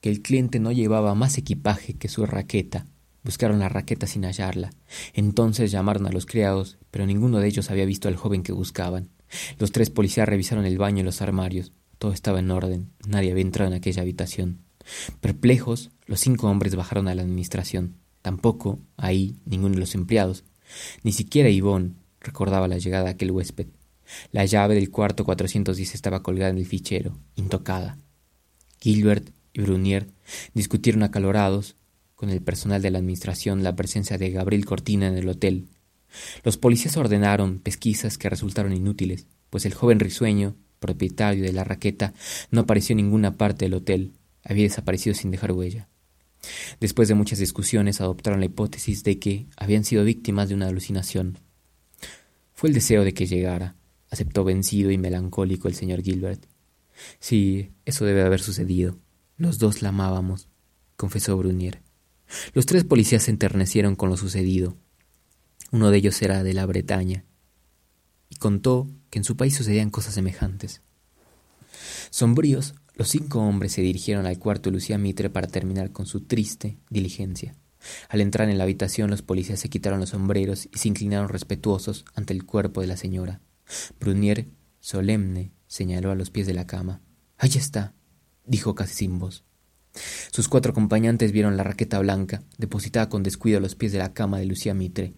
que 0.00 0.10
el 0.10 0.22
cliente 0.22 0.60
no 0.60 0.70
llevaba 0.70 1.16
más 1.16 1.36
equipaje 1.36 1.94
que 1.94 2.06
su 2.06 2.26
raqueta. 2.26 2.86
Buscaron 3.24 3.58
la 3.58 3.68
raqueta 3.68 4.06
sin 4.06 4.22
hallarla. 4.22 4.70
Entonces 5.14 5.72
llamaron 5.72 6.06
a 6.06 6.12
los 6.12 6.26
criados, 6.26 6.78
pero 6.92 7.06
ninguno 7.06 7.40
de 7.40 7.48
ellos 7.48 7.72
había 7.72 7.86
visto 7.86 8.06
al 8.06 8.14
joven 8.14 8.44
que 8.44 8.52
buscaban. 8.52 9.08
Los 9.58 9.72
tres 9.72 9.90
policías 9.90 10.28
revisaron 10.28 10.64
el 10.64 10.78
baño 10.78 11.00
y 11.00 11.04
los 11.06 11.22
armarios. 11.22 11.72
Todo 11.98 12.12
estaba 12.12 12.38
en 12.38 12.50
orden. 12.50 12.90
Nadie 13.06 13.32
había 13.32 13.42
entrado 13.42 13.70
en 13.70 13.76
aquella 13.76 14.02
habitación. 14.02 14.60
Perplejos, 15.20 15.90
los 16.06 16.20
cinco 16.20 16.48
hombres 16.48 16.74
bajaron 16.76 17.08
a 17.08 17.14
la 17.14 17.22
administración. 17.22 17.96
Tampoco, 18.22 18.78
ahí, 18.96 19.36
ninguno 19.44 19.74
de 19.74 19.80
los 19.80 19.94
empleados. 19.94 20.44
Ni 21.02 21.12
siquiera 21.12 21.50
Yvonne 21.50 21.94
recordaba 22.20 22.68
la 22.68 22.78
llegada 22.78 23.04
de 23.04 23.10
aquel 23.10 23.30
huésped. 23.30 23.66
La 24.32 24.44
llave 24.44 24.74
del 24.74 24.90
cuarto 24.90 25.24
410 25.24 25.94
estaba 25.94 26.22
colgada 26.22 26.50
en 26.50 26.58
el 26.58 26.66
fichero, 26.66 27.18
intocada. 27.36 27.98
Gilbert 28.80 29.30
y 29.52 29.60
Brunier 29.62 30.08
discutieron 30.54 31.02
acalorados 31.02 31.76
con 32.14 32.30
el 32.30 32.40
personal 32.42 32.80
de 32.82 32.90
la 32.90 32.98
administración 32.98 33.62
la 33.62 33.76
presencia 33.76 34.18
de 34.18 34.30
Gabriel 34.30 34.64
Cortina 34.64 35.08
en 35.08 35.16
el 35.16 35.28
hotel. 35.28 35.68
Los 36.42 36.56
policías 36.56 36.96
ordenaron 36.96 37.58
pesquisas 37.58 38.18
que 38.18 38.30
resultaron 38.30 38.72
inútiles, 38.72 39.26
pues 39.50 39.66
el 39.66 39.74
joven 39.74 40.00
risueño, 40.00 40.56
propietario 40.78 41.44
de 41.44 41.52
la 41.52 41.64
raqueta, 41.64 42.14
no 42.50 42.62
apareció 42.62 42.92
en 42.92 42.98
ninguna 42.98 43.36
parte 43.36 43.64
del 43.64 43.74
hotel, 43.74 44.12
había 44.44 44.64
desaparecido 44.64 45.14
sin 45.14 45.30
dejar 45.30 45.52
huella. 45.52 45.88
Después 46.80 47.08
de 47.08 47.14
muchas 47.14 47.38
discusiones 47.38 48.00
adoptaron 48.00 48.40
la 48.40 48.46
hipótesis 48.46 49.02
de 49.02 49.18
que 49.18 49.46
habían 49.56 49.84
sido 49.84 50.04
víctimas 50.04 50.48
de 50.48 50.54
una 50.54 50.68
alucinación. 50.68 51.38
Fue 52.54 52.68
el 52.68 52.74
deseo 52.74 53.04
de 53.04 53.14
que 53.14 53.26
llegara, 53.26 53.76
aceptó 54.10 54.44
vencido 54.44 54.90
y 54.90 54.98
melancólico 54.98 55.68
el 55.68 55.74
señor 55.74 56.02
Gilbert. 56.02 56.44
Sí, 57.20 57.72
eso 57.84 58.04
debe 58.04 58.22
haber 58.22 58.40
sucedido. 58.40 58.98
Los 59.36 59.58
dos 59.58 59.82
la 59.82 59.90
amábamos, 59.90 60.48
confesó 60.96 61.36
Brunier. 61.36 61.80
Los 62.54 62.66
tres 62.66 62.84
policías 62.84 63.24
se 63.24 63.30
enternecieron 63.30 63.96
con 63.96 64.08
lo 64.08 64.16
sucedido. 64.16 64.76
Uno 65.70 65.90
de 65.90 65.98
ellos 65.98 66.20
era 66.22 66.42
de 66.42 66.54
la 66.54 66.66
Bretaña, 66.66 67.24
y 68.30 68.36
contó 68.36 68.88
que 69.10 69.18
en 69.18 69.24
su 69.24 69.36
país 69.36 69.54
sucedían 69.54 69.90
cosas 69.90 70.14
semejantes. 70.14 70.82
Sombríos, 72.10 72.74
los 72.94 73.08
cinco 73.08 73.40
hombres 73.40 73.72
se 73.72 73.82
dirigieron 73.82 74.26
al 74.26 74.38
cuarto 74.38 74.70
de 74.70 74.74
Lucía 74.74 74.98
Mitre 74.98 75.30
para 75.30 75.46
terminar 75.46 75.92
con 75.92 76.06
su 76.06 76.22
triste 76.22 76.78
diligencia. 76.90 77.54
Al 78.08 78.20
entrar 78.20 78.48
en 78.48 78.58
la 78.58 78.64
habitación, 78.64 79.10
los 79.10 79.22
policías 79.22 79.60
se 79.60 79.68
quitaron 79.68 80.00
los 80.00 80.10
sombreros 80.10 80.68
y 80.72 80.78
se 80.78 80.88
inclinaron 80.88 81.28
respetuosos 81.28 82.04
ante 82.14 82.32
el 82.32 82.44
cuerpo 82.44 82.80
de 82.80 82.88
la 82.88 82.96
señora. 82.96 83.40
Brunier, 84.00 84.48
solemne, 84.80 85.52
señaló 85.66 86.10
a 86.10 86.14
los 86.14 86.30
pies 86.30 86.46
de 86.46 86.54
la 86.54 86.66
cama. 86.66 87.00
Ahí 87.36 87.52
está, 87.54 87.94
dijo 88.44 88.74
casi 88.74 88.94
sin 88.94 89.18
voz. 89.18 89.44
Sus 90.32 90.48
cuatro 90.48 90.72
acompañantes 90.72 91.32
vieron 91.32 91.56
la 91.56 91.64
raqueta 91.64 91.98
blanca, 91.98 92.42
depositada 92.56 93.08
con 93.08 93.22
descuido 93.22 93.58
a 93.58 93.60
los 93.60 93.74
pies 93.74 93.92
de 93.92 93.98
la 93.98 94.12
cama 94.12 94.38
de 94.38 94.46
Lucía 94.46 94.74
Mitre. 94.74 95.14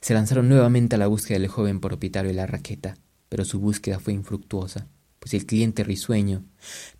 Se 0.00 0.14
lanzaron 0.14 0.48
nuevamente 0.48 0.96
a 0.96 0.98
la 0.98 1.08
búsqueda 1.08 1.38
del 1.38 1.48
joven 1.48 1.80
propietario 1.80 2.30
de 2.30 2.36
la 2.36 2.46
raqueta, 2.46 2.96
pero 3.34 3.44
su 3.44 3.58
búsqueda 3.58 3.98
fue 3.98 4.12
infructuosa, 4.12 4.86
pues 5.18 5.34
el 5.34 5.44
cliente 5.44 5.82
risueño, 5.82 6.44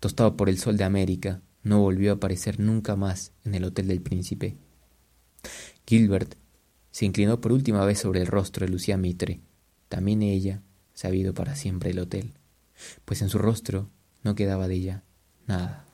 tostado 0.01 0.35
por 0.35 0.49
el 0.49 0.57
sol 0.57 0.75
de 0.75 0.83
América, 0.83 1.39
no 1.63 1.79
volvió 1.79 2.11
a 2.11 2.15
aparecer 2.15 2.59
nunca 2.59 2.97
más 2.97 3.31
en 3.45 3.55
el 3.55 3.63
hotel 3.63 3.87
del 3.87 4.01
príncipe. 4.01 4.57
Gilbert 5.87 6.35
se 6.91 7.05
inclinó 7.05 7.39
por 7.39 7.53
última 7.53 7.85
vez 7.85 7.99
sobre 7.99 8.19
el 8.19 8.27
rostro 8.27 8.65
de 8.65 8.71
Lucía 8.73 8.97
Mitre. 8.97 9.39
También 9.87 10.23
ella 10.23 10.61
se 10.93 11.15
ido 11.15 11.33
para 11.33 11.55
siempre 11.55 11.91
del 11.91 11.99
hotel, 11.99 12.33
pues 13.05 13.21
en 13.21 13.29
su 13.29 13.37
rostro 13.37 13.89
no 14.21 14.35
quedaba 14.35 14.67
de 14.67 14.75
ella 14.75 15.03
nada. 15.47 15.85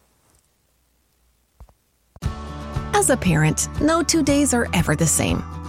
As 2.95 3.11
a 3.11 3.15
parent, 3.15 3.67
no 3.79 4.01
two 4.01 4.23
days 4.23 4.55
are 4.55 4.67
ever 4.73 4.97
the 4.97 5.05
same. 5.05 5.43